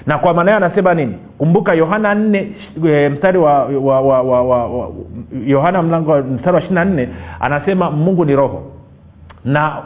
na 0.06 0.18
kwa 0.18 0.34
maana 0.34 0.50
hiyo 0.50 0.66
anasema 0.66 0.94
nini? 0.94 1.14
Kumbuka 1.38 1.74
yohana 1.74 2.14
nne 2.14 2.52
e, 2.88 3.08
mstari 3.08 3.38
wa, 3.38 3.64
wa, 3.64 4.00
wa, 4.00 4.22
wa, 4.22 4.42
wa, 4.42 4.66
wa 4.66 4.90
yohana 5.46 5.82
mlango 5.82 6.18
mstari 6.18 6.52
wa 6.54 6.58
ishiri 6.60 6.74
na 6.74 6.84
nne 6.84 7.08
anasema 7.40 7.90
mungu 7.90 8.24
ni 8.24 8.36
roho. 8.36 8.62
Na 9.44 9.76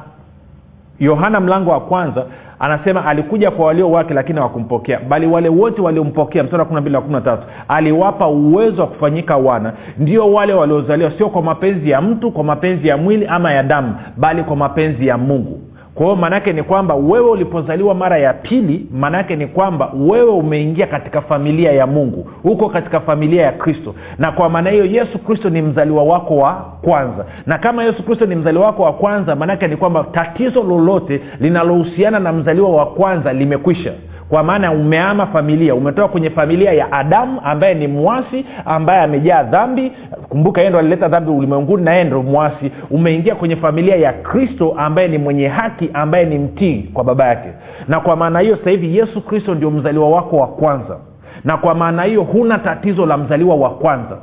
yohana 1.00 1.40
mlango 1.40 1.70
wa 1.70 1.80
kwanza 1.80 2.26
anasema 2.58 3.04
alikuja 3.06 3.50
kwa 3.50 3.66
walio 3.66 3.90
wake 3.90 4.14
lakini 4.14 4.38
hawakumpokea. 4.38 5.00
Bali 5.08 5.26
wale 5.26 5.48
wote 5.48 5.82
waliompokea 5.82 6.42
mstari 6.44 6.60
wa 6.60 6.64
kumi 6.64 6.74
na 6.74 6.80
mbili 6.80 6.92
na 6.94 7.00
kumi 7.00 7.14
na 7.14 7.20
tatu 7.20 7.42
aliwapa 7.68 8.28
uwezo 8.28 8.82
wa 8.82 8.88
kufanyika 8.88 9.36
wana. 9.36 9.72
Ndio 9.98 10.32
wale 10.32 10.52
waliozaliwa 10.54 11.10
sio 11.10 11.28
kwa 11.28 11.42
mapenzi 11.42 11.90
ya 11.90 12.00
mtu 12.00 12.30
kwa 12.32 12.44
mapenzi 12.44 12.88
ya 12.88 12.96
mwili 12.96 13.26
ama 13.26 13.52
ya 13.52 13.62
damu 13.62 13.94
bali 14.16 14.42
kwa 14.44 14.56
mapenzi 14.56 15.06
ya 15.06 15.18
mungu 15.18 15.60
kwa 15.94 16.06
hiyo 16.06 16.16
maanaake 16.16 16.52
ni 16.52 16.62
kwamba 16.62 16.94
wewe 16.94 17.30
ulipozaliwa 17.30 17.94
mara 17.94 18.18
ya 18.18 18.32
pili 18.34 18.86
maanaake 18.92 19.36
ni 19.36 19.46
kwamba 19.46 19.92
wewe 19.98 20.30
umeingia 20.30 20.86
katika 20.86 21.22
familia 21.22 21.72
ya 21.72 21.86
mungu. 21.86 22.30
Huko 22.42 22.68
katika 22.68 23.00
familia 23.00 23.42
ya 23.42 23.52
kristo. 23.52 23.94
Na 24.18 24.32
kwa 24.32 24.48
maana 24.48 24.70
hiyo 24.70 24.84
yesu 24.84 25.18
kristo 25.18 25.50
ni 25.50 25.62
mzaliwa 25.62 26.04
wako 26.04 26.36
wa 26.36 26.52
kwanza. 26.82 27.24
Na 27.46 27.58
kama 27.58 27.84
yesu 27.84 28.02
kristo 28.02 28.26
ni 28.26 28.34
mzaliwa 28.34 28.66
wako 28.66 28.82
wa 28.82 28.92
kwanza 28.92 29.36
maanaake 29.36 29.68
ni 29.68 29.76
kwamba 29.76 30.04
tatizo 30.12 30.62
lolote 30.62 31.20
linalohusiana 31.40 32.18
na 32.20 32.32
mzaliwa 32.32 32.70
wa 32.70 32.86
kwanza 32.86 33.32
limekwisha 33.32 33.92
kwa 34.32 34.42
maana 34.42 34.72
umeama 34.72 35.26
familia 35.26 35.74
umetoka 35.74 36.08
kwenye 36.08 36.30
familia 36.30 36.72
ya 36.72 36.92
adamu 36.92 37.40
ambaye 37.44 37.74
ni 37.74 37.86
mwasi 37.88 38.44
ambaye 38.64 39.00
amejaa 39.02 39.42
dhambi. 39.42 39.92
Kumbuka 40.28 40.68
ndo 40.70 40.78
alileta 40.78 41.08
dhambi 41.08 41.30
ulimwenguni 41.30 41.84
na 41.84 41.92
yeye 41.92 42.04
ndo 42.04 42.22
mwasi. 42.22 42.72
Umeingia 42.90 43.34
kwenye 43.34 43.56
familia 43.56 43.96
ya 43.96 44.12
kristo 44.12 44.74
ambaye 44.78 45.08
ni 45.08 45.18
mwenye 45.18 45.48
haki 45.48 45.90
ambaye 45.94 46.24
ni 46.24 46.38
mtii 46.38 46.90
kwa 46.94 47.04
baba 47.04 47.26
yake. 47.26 47.48
Na 47.88 48.00
kwa 48.00 48.16
maana 48.16 48.40
hiyo 48.40 48.56
sasa 48.56 48.70
hivi 48.70 48.96
yesu 48.98 49.20
kristo 49.20 49.54
ndio 49.54 49.70
mzaliwa 49.70 50.10
wako 50.10 50.36
wa 50.36 50.46
kwanza. 50.46 50.96
Na 51.44 51.56
kwa 51.56 51.74
maana 51.74 52.02
hiyo 52.02 52.22
huna 52.22 52.58
tatizo 52.58 53.06
la 53.06 53.16
mzaliwa 53.16 53.56
wa 53.56 53.70
kwanza. 53.70 54.16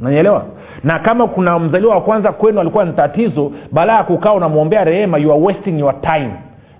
Nanyelewa 0.00 0.44
na 0.84 0.98
kama 0.98 1.26
kuna 1.26 1.58
mzaliwa 1.58 1.94
wa 1.94 2.00
kwanza 2.00 2.32
kwenu 2.32 2.60
alikuwa 2.60 2.84
ni 2.84 2.92
tatizo 2.92 3.52
baada 3.72 3.92
ya 3.92 4.02
kukaa 4.04 4.32
unamwombea 4.32 4.84
rehema 4.84 5.18
you 5.18 5.32
are 5.32 5.40
wasting 5.42 5.78
your 5.78 6.00
time 6.00 6.30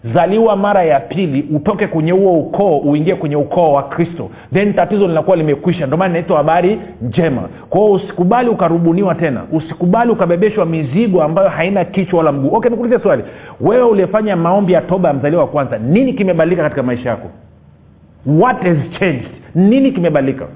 zaliwa 0.04 0.56
mara 0.56 0.82
ya 0.84 1.00
pili 1.00 1.46
utoke 1.56 1.86
kwenye 1.86 2.12
huo 2.12 2.38
ukoo 2.38 2.78
uingie 2.78 3.14
kwenye 3.14 3.36
ukoo 3.36 3.72
wa 3.72 3.82
kristo. 3.82 4.30
Then 4.54 4.74
tatizo 4.74 5.06
linakuwa 5.08 5.36
limekwisha. 5.36 5.86
Ndio 5.86 5.98
maana 5.98 6.10
inaitwa 6.10 6.36
habari 6.36 6.80
njema. 7.02 7.42
Kwao 7.70 7.92
usikubali 7.92 8.48
ukarubuniwa 8.50 9.14
tena. 9.14 9.42
Usikubali 9.52 10.10
ukabebeshwa 10.10 10.66
mizigo 10.66 11.22
ambayo 11.22 11.48
haina 11.48 11.84
kichwa 11.84 12.18
wala 12.18 12.32
mguu. 12.32 12.56
Okay 12.56 12.70
nikuulize 12.70 12.98
swali. 13.02 13.22
Wewe 13.60 13.82
uliyefanya 13.82 14.36
maombi 14.36 14.72
ya 14.72 14.80
toba 14.80 15.08
ya 15.08 15.14
mzaliwa 15.14 15.42
wa 15.42 15.48
kwanza 15.48 15.78
nini 15.78 16.12
kimebadilika 16.12 16.62
katika 16.62 16.82
maisha 16.82 17.08
yako? 17.10 17.28
What 18.26 18.62
has 18.62 18.76
changed? 18.98 19.26
Nini 19.54 19.92
kimebadilika 19.92 20.46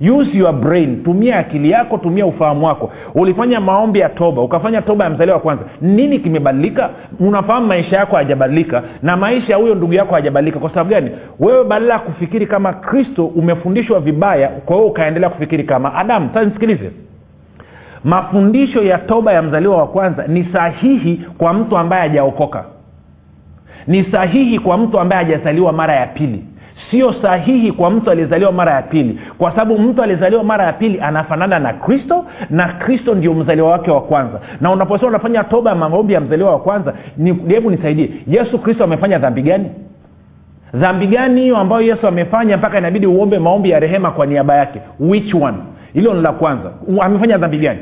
use 0.00 0.30
your 0.38 0.52
brain. 0.52 1.04
Tumia 1.04 1.38
akili 1.38 1.70
yako 1.70 1.98
tumia 1.98 2.26
ufahamu 2.26 2.66
wako. 2.66 2.92
Ulifanya 3.14 3.60
maombi 3.60 3.98
ya 3.98 4.08
toba 4.08 4.42
ukafanya 4.42 4.82
toba 4.82 5.04
ya 5.04 5.10
mzaliwa 5.10 5.36
wa 5.36 5.42
kwanza. 5.42 5.64
Nini 5.80 6.18
kimebadilika? 6.18 6.90
Unafahamu 7.20 7.66
maisha 7.66 7.96
yako 7.96 8.16
hayajabadilika 8.16 8.82
na 9.02 9.16
maisha 9.16 9.52
ya 9.52 9.58
huyo 9.58 9.74
ndugu 9.74 9.92
yako 9.92 10.10
hayajabadilika. 10.10 10.58
Kwa 10.58 10.70
sababu 10.70 10.90
gani? 10.90 11.10
Wewe 11.40 11.64
badala 11.64 11.94
ya 11.94 12.00
kufikiri 12.00 12.46
kama 12.46 12.72
kristo 12.72 13.26
umefundishwa 13.26 14.00
vibaya 14.00 14.48
kwa 14.48 14.76
hiyo 14.76 14.88
ukaendelea 14.88 15.30
kufikiri 15.30 15.64
kama 15.64 15.94
adamu. 15.94 16.28
Sasa 16.34 16.44
nisikilize. 16.46 16.90
Mafundisho 18.04 18.82
ya 18.82 18.98
toba 18.98 19.32
ya 19.32 19.42
mzaliwa 19.42 19.76
wa 19.76 19.86
kwanza 19.86 20.26
ni 20.26 20.44
sahihi 20.52 21.24
kwa 21.38 21.52
mtu 21.54 21.76
ambaye 21.78 22.02
hajaokoka. 22.02 22.64
Ni 23.86 24.04
sahihi 24.04 24.58
kwa 24.58 24.78
mtu 24.78 25.00
ambaye 25.00 25.24
hajazaliwa 25.24 25.72
mara 25.72 25.94
ya 25.96 26.06
pili 26.06 26.44
sio 26.90 27.14
sahihi 27.22 27.72
kwa 27.72 27.90
mtu 27.90 28.10
aliyezaliwa 28.10 28.52
mara 28.52 28.72
ya 28.74 28.82
pili. 28.82 29.20
Kwa 29.38 29.50
sababu 29.50 29.78
mtu 29.78 30.02
aliyezaliwa 30.02 30.44
mara 30.44 30.64
ya 30.64 30.72
pili 30.72 31.00
anafanana 31.00 31.58
na 31.58 31.72
kristo 31.72 32.24
na 32.50 32.68
kristo 32.68 33.14
ndio 33.14 33.34
mzaliwa 33.34 33.70
wake 33.70 33.90
wa 33.90 34.00
kwanza. 34.00 34.40
Na 34.60 34.70
unaposema 34.70 35.08
unafanya 35.08 35.44
toba 35.44 35.70
ya 35.70 35.76
maombi 35.76 36.12
ya 36.12 36.20
mzaliwa 36.20 36.50
wa 36.50 36.58
kwanza 36.60 36.94
hebu 37.48 37.70
nisaidie. 37.70 38.10
Yesu 38.26 38.58
kristo 38.58 38.84
amefanya 38.84 39.18
dhambi 39.18 39.42
gani? 39.42 39.70
Dhambi 40.74 41.06
gani 41.06 41.40
hiyo 41.40 41.56
ambayo 41.56 41.82
yesu 41.86 42.06
amefanya 42.06 42.56
mpaka 42.56 42.78
inabidi 42.78 43.06
uombe 43.06 43.38
maombi 43.38 43.70
ya 43.70 43.80
rehema 43.80 44.10
kwa 44.10 44.26
niaba 44.26 44.54
yake? 44.56 44.80
Which 45.00 45.34
one? 45.34 45.56
Hilo 45.92 46.14
ni 46.14 46.22
la 46.22 46.32
kwanza. 46.32 46.70
Amefanya 47.00 47.38
dhambi 47.38 47.58
gani? 47.58 47.80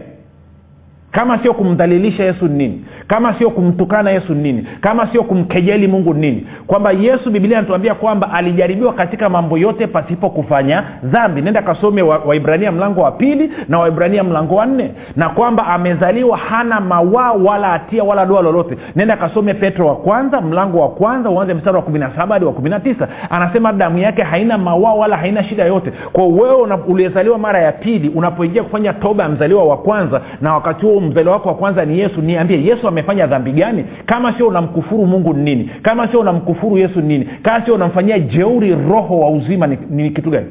Kama 1.11 1.39
sio 1.39 1.55
kumdhalilisha 1.55 2.25
yesu 2.25 2.49
ni 2.49 2.55
nini 2.59 2.85
kama 3.09 3.35
sio 3.39 3.51
kumtukana 3.51 4.11
yesu 4.11 4.35
ni 4.35 4.43
nini? 4.43 4.67
Kama 4.81 5.07
sio 5.13 5.23
kumkejeli 5.23 5.89
mungu 5.89 6.15
ni 6.15 6.21
nini? 6.21 6.47
Kwamba 6.67 6.93
yesu 6.93 7.31
biblia 7.31 7.59
anatuambia 7.59 7.95
kwamba 7.95 8.33
alijaribiwa 8.33 8.93
katika 8.93 9.29
mambo 9.29 9.59
yote 9.59 9.87
pasipo 9.87 10.31
kufanya 10.31 10.85
dhambi. 11.03 11.43
Nenda 11.43 11.63
kasome 11.63 12.03
waibrania 12.03 12.69
wa 12.69 12.75
mlango 12.75 13.01
wa 13.01 13.13
pili 13.13 13.51
na 13.69 13.79
waibrania 13.79 14.25
mlango 14.25 14.55
wa 14.55 14.67
nne. 14.67 14.91
Na 15.17 15.29
kwamba 15.29 15.67
amezaliwa 15.67 16.37
hana 16.37 16.81
mawaa 16.81 17.33
wala 17.33 17.69
hatia 17.69 18.05
wala 18.05 18.27
doa 18.27 18.43
lolote. 18.43 18.79
Nenda 18.97 19.17
kasome 19.17 19.55
petro 19.55 19.87
wa 19.87 19.97
kwanza 19.97 20.41
mlango 20.41 20.81
wa 20.81 20.89
kwanza 20.89 21.31
uanze 21.31 21.55
mstari 21.55 21.77
wa 21.77 21.83
kumi 21.83 21.99
na 21.99 22.11
saba 22.17 22.35
hadi 22.35 22.45
wa 22.45 22.53
kumi 22.53 22.71
na 22.71 22.81
tisa. 22.81 23.09
Anasema 23.31 23.73
damu 23.73 23.99
yake 23.99 24.23
haina 24.23 24.59
mawaa 24.59 24.93
wala 24.93 25.17
haina 25.17 25.45
shida 25.45 25.65
yote 25.65 25.93
kwa 26.13 26.27
wewe 26.27 26.75
uliyezaliwa 26.89 27.39
mara 27.39 27.61
ya 27.63 27.73
pili 27.73 28.09
unapoingia 28.09 28.63
kufanya 28.63 28.93
toba 28.93 29.23
ya 29.25 29.29
mzaliwa 29.29 29.65
wa 29.65 29.77
kwanza 29.77 30.21
na 30.41 30.55
wakati 30.55 30.87
huo 30.87 31.01
mzaliwa 31.01 31.35
wako 31.35 31.49
wa 31.49 31.55
kwanza 31.55 31.85
ni 31.85 31.99
yesu 31.99 32.21
niambie 32.23 32.65
yesu 32.65 32.89
amefanya 32.99 33.27
dhambi 33.27 33.53
gani? 33.53 33.85
Kama 34.07 34.33
sio 34.33 34.49
unamkufuru 34.49 35.07
mungu 35.07 35.35
ni 35.35 35.43
nini? 35.45 35.71
Kama 35.83 36.09
sio 36.09 36.21
unamkufuru 36.21 36.79
yesu 36.79 37.01
ni 37.01 37.09
nini? 37.09 37.25
Kama 37.43 37.65
sio 37.65 37.75
unamfanyia 37.75 38.19
jeuri 38.19 38.75
roho 38.75 39.19
wa 39.21 39.31
uzima 39.31 39.67
ni, 39.67 39.79
ni 39.91 40.11
kitu 40.11 40.31
gani? 40.31 40.47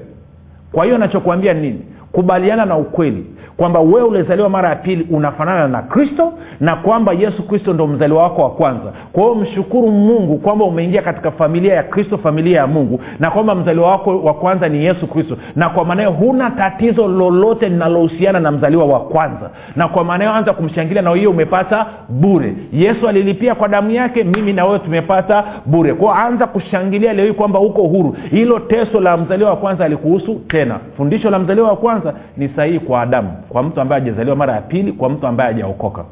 Kwa 0.71 0.85
hiyo 0.85 0.97
nachokuambia 0.97 1.53
ni 1.53 1.61
nini 1.61 1.79
kubaliana 2.11 2.65
na 2.65 2.77
ukweli 2.77 3.25
kwamba 3.57 3.79
wewe 3.79 4.01
ulizaliwa 4.03 4.49
mara 4.49 4.69
ya 4.69 4.75
pili 4.75 5.07
unafanana 5.11 5.67
na 5.67 5.81
kristo 5.81 6.33
na 6.59 6.75
kwamba 6.75 7.13
yesu 7.13 7.43
kristo 7.47 7.73
ndo 7.73 7.87
mzaliwa 7.87 8.23
wako 8.23 8.41
wa 8.41 8.49
kwanza. 8.49 8.91
Kwa 9.13 9.23
hiyo 9.23 9.35
mshukuru 9.35 9.91
mungu 9.91 10.37
kwamba 10.37 10.65
umeingia 10.65 11.01
katika 11.01 11.31
familia 11.31 11.73
ya 11.73 11.83
kristo 11.83 12.17
familia 12.17 12.57
ya 12.57 12.67
mungu 12.67 13.01
na 13.19 13.31
kwamba 13.31 13.55
mzaliwa 13.55 13.91
wako 13.91 14.19
wa 14.19 14.33
kwanza 14.33 14.69
ni 14.69 14.85
yesu 14.85 15.07
kristo. 15.07 15.37
Na 15.55 15.69
kwa 15.69 15.85
maanayo 15.85 16.11
huna 16.11 16.51
tatizo 16.51 17.07
lolote 17.07 17.69
linalohusiana 17.69 18.39
na 18.39 18.51
mzaliwa 18.51 18.85
wa 18.85 18.99
kwanza. 18.99 19.49
Na 19.75 19.87
kwa 19.87 20.03
maanayo 20.03 20.33
anza 20.33 20.53
kumshangilia 20.53 21.01
na 21.01 21.11
hiyo 21.11 21.31
umepata 21.31 21.85
bure. 22.09 22.53
Yesu 22.73 23.07
alilipia 23.07 23.55
kwa 23.55 23.67
damu 23.67 23.91
yake 23.91 24.23
mimi 24.23 24.53
na 24.53 24.65
wewe 24.65 24.79
tumepata 24.79 25.43
bure. 25.65 25.93
Kwao 25.93 26.13
anza 26.15 26.47
kushangilia 26.47 27.13
leo 27.13 27.25
hii 27.25 27.33
kwamba 27.33 27.59
uko 27.59 27.81
huru. 27.81 28.15
Hilo 28.29 28.59
teso 28.59 28.99
la 28.99 29.17
mzaliwa 29.17 29.49
wa 29.49 29.55
kwanza 29.57 29.85
alikuhusu 29.85 30.35
tena. 30.47 30.79
Fundisho 30.97 31.29
la 31.29 31.39
mzaliwa 31.39 31.69
wa 31.69 31.75
kwanza 31.75 31.96
ni 32.37 32.49
sahihi 32.49 32.79
kwa 32.79 33.01
adamu 33.01 33.31
kwa 33.49 33.63
mtu 33.63 33.81
ambaye 33.81 34.01
hajazaliwa 34.01 34.35
mara 34.35 34.53
ya 34.53 34.61
pili 34.61 34.91
kwa 34.93 35.09
mtu 35.09 35.27
ambaye 35.27 35.53
hajaokoka. 35.53 36.05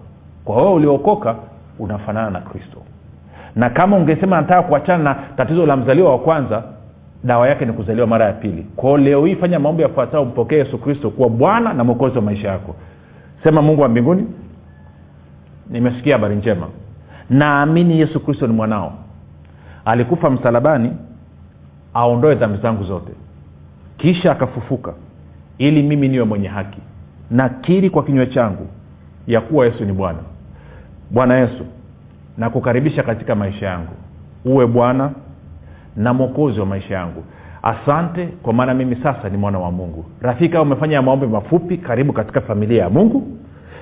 Kwa 0.45 0.55
wewe 0.55 0.73
uliookoka 0.73 1.35
unafanana 1.79 2.29
na 2.29 2.39
kristo. 2.41 2.77
Na 3.55 3.69
kama 3.69 3.97
ungesema 3.97 4.41
nataka 4.41 4.61
kuachana 4.63 5.03
na 5.03 5.15
tatizo 5.37 5.65
la 5.65 5.77
mzaliwa 5.77 6.11
wa 6.11 6.19
kwanza 6.19 6.63
dawa 7.23 7.47
yake 7.49 7.65
ni 7.65 7.73
kuzaliwa 7.73 8.07
mara 8.07 8.25
ya 8.25 8.33
pili. 8.33 8.65
Kwao 8.75 8.97
leo 8.97 9.25
hii 9.25 9.35
fanya 9.35 9.59
mambo 9.59 9.81
yafuatayo 9.81 10.25
mpokee 10.25 10.55
yesu 10.55 10.77
kristo 10.77 11.09
kuwa 11.09 11.29
bwana 11.29 11.73
na 11.73 11.83
mwokozi 11.83 12.15
wa 12.15 12.21
maisha 12.21 12.47
yako. 12.47 12.75
Sema 13.43 13.61
mungu 13.61 13.81
wa 13.81 13.89
mbinguni 13.89 14.27
nimesikia 15.69 16.15
habari 16.15 16.35
njema. 16.35 16.67
Naamini 17.29 17.99
yesu 17.99 18.19
kristo 18.19 18.47
ni 18.47 18.53
mwanao. 18.53 18.93
Alikufa 19.85 20.29
msalabani 20.29 20.91
aondoe 21.93 22.35
dhambi 22.35 22.57
zangu 22.61 22.83
zote. 22.83 23.11
Kisha 23.97 24.31
akafufuka 24.31 24.93
ili 25.57 25.83
mimi 25.83 26.07
niwe 26.07 26.25
mwenye 26.25 26.47
haki. 26.47 26.79
Nakiri 27.31 27.89
kwa 27.89 28.03
kinywa 28.03 28.25
changu 28.25 28.67
ya 29.27 29.41
kuwa 29.41 29.65
yesu 29.65 29.85
ni 29.85 29.93
bwana. 29.93 30.19
Bwana 31.11 31.37
yesu 31.37 31.65
nakukaribisha 32.37 33.03
katika 33.03 33.35
maisha 33.35 33.65
yangu. 33.65 33.93
Uwe 34.45 34.67
bwana 34.67 35.11
na 35.95 36.13
mwokozi 36.13 36.59
wa 36.59 36.65
maisha 36.65 36.93
yangu. 36.95 37.23
Asante 37.63 38.25
kwa 38.25 38.53
maana 38.53 38.73
mimi 38.73 38.95
sasa 39.03 39.29
ni 39.29 39.37
mwana 39.37 39.59
wa 39.59 39.71
mungu. 39.71 40.05
Rafiki 40.21 40.55
au 40.57 40.63
umefanya 40.63 41.01
maombi 41.01 41.27
mafupi 41.27 41.77
karibu 41.77 42.13
katika 42.13 42.41
familia 42.41 42.83
ya 42.83 42.89
mungu 42.89 43.27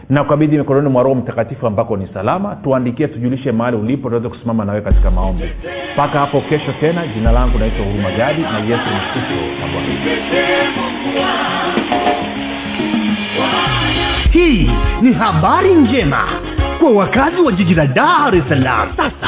na 0.09 0.23
kukabidhi 0.23 0.57
mikononi 0.57 0.89
mwa 0.89 1.03
roho 1.03 1.15
mtakatifu 1.15 1.67
ambako 1.67 1.97
ni 1.97 2.07
salama 2.13 2.55
tuandikie 2.55 3.07
tujulishe 3.07 3.51
mahali 3.51 3.77
ulipo 3.77 4.09
tuweze 4.09 4.29
kusimama 4.29 4.65
nawe 4.65 4.81
katika 4.81 5.11
maombi. 5.11 5.43
Mpaka 5.93 6.19
hapo 6.19 6.41
kesho 6.41 6.71
tena 6.79 7.07
jina 7.07 7.31
langu 7.31 7.59
naitwa 7.59 7.85
huruma 7.85 8.11
gadi 8.11 8.41
na 8.41 8.57
yesu 8.59 8.83
ni 8.93 8.99
kristo 9.11 9.35
na 9.61 9.67
bwana. 9.73 9.87
Hii 14.31 14.69
ni 15.01 15.13
habari 15.13 15.73
njema 15.75 16.23
kwa 16.79 16.91
wakazi 16.91 17.41
wa 17.41 17.51
jiji 17.51 17.73
la 17.75 17.87
dar 17.87 18.35
es 18.35 18.43
salaam. 18.49 18.89
Sasa 18.97 19.27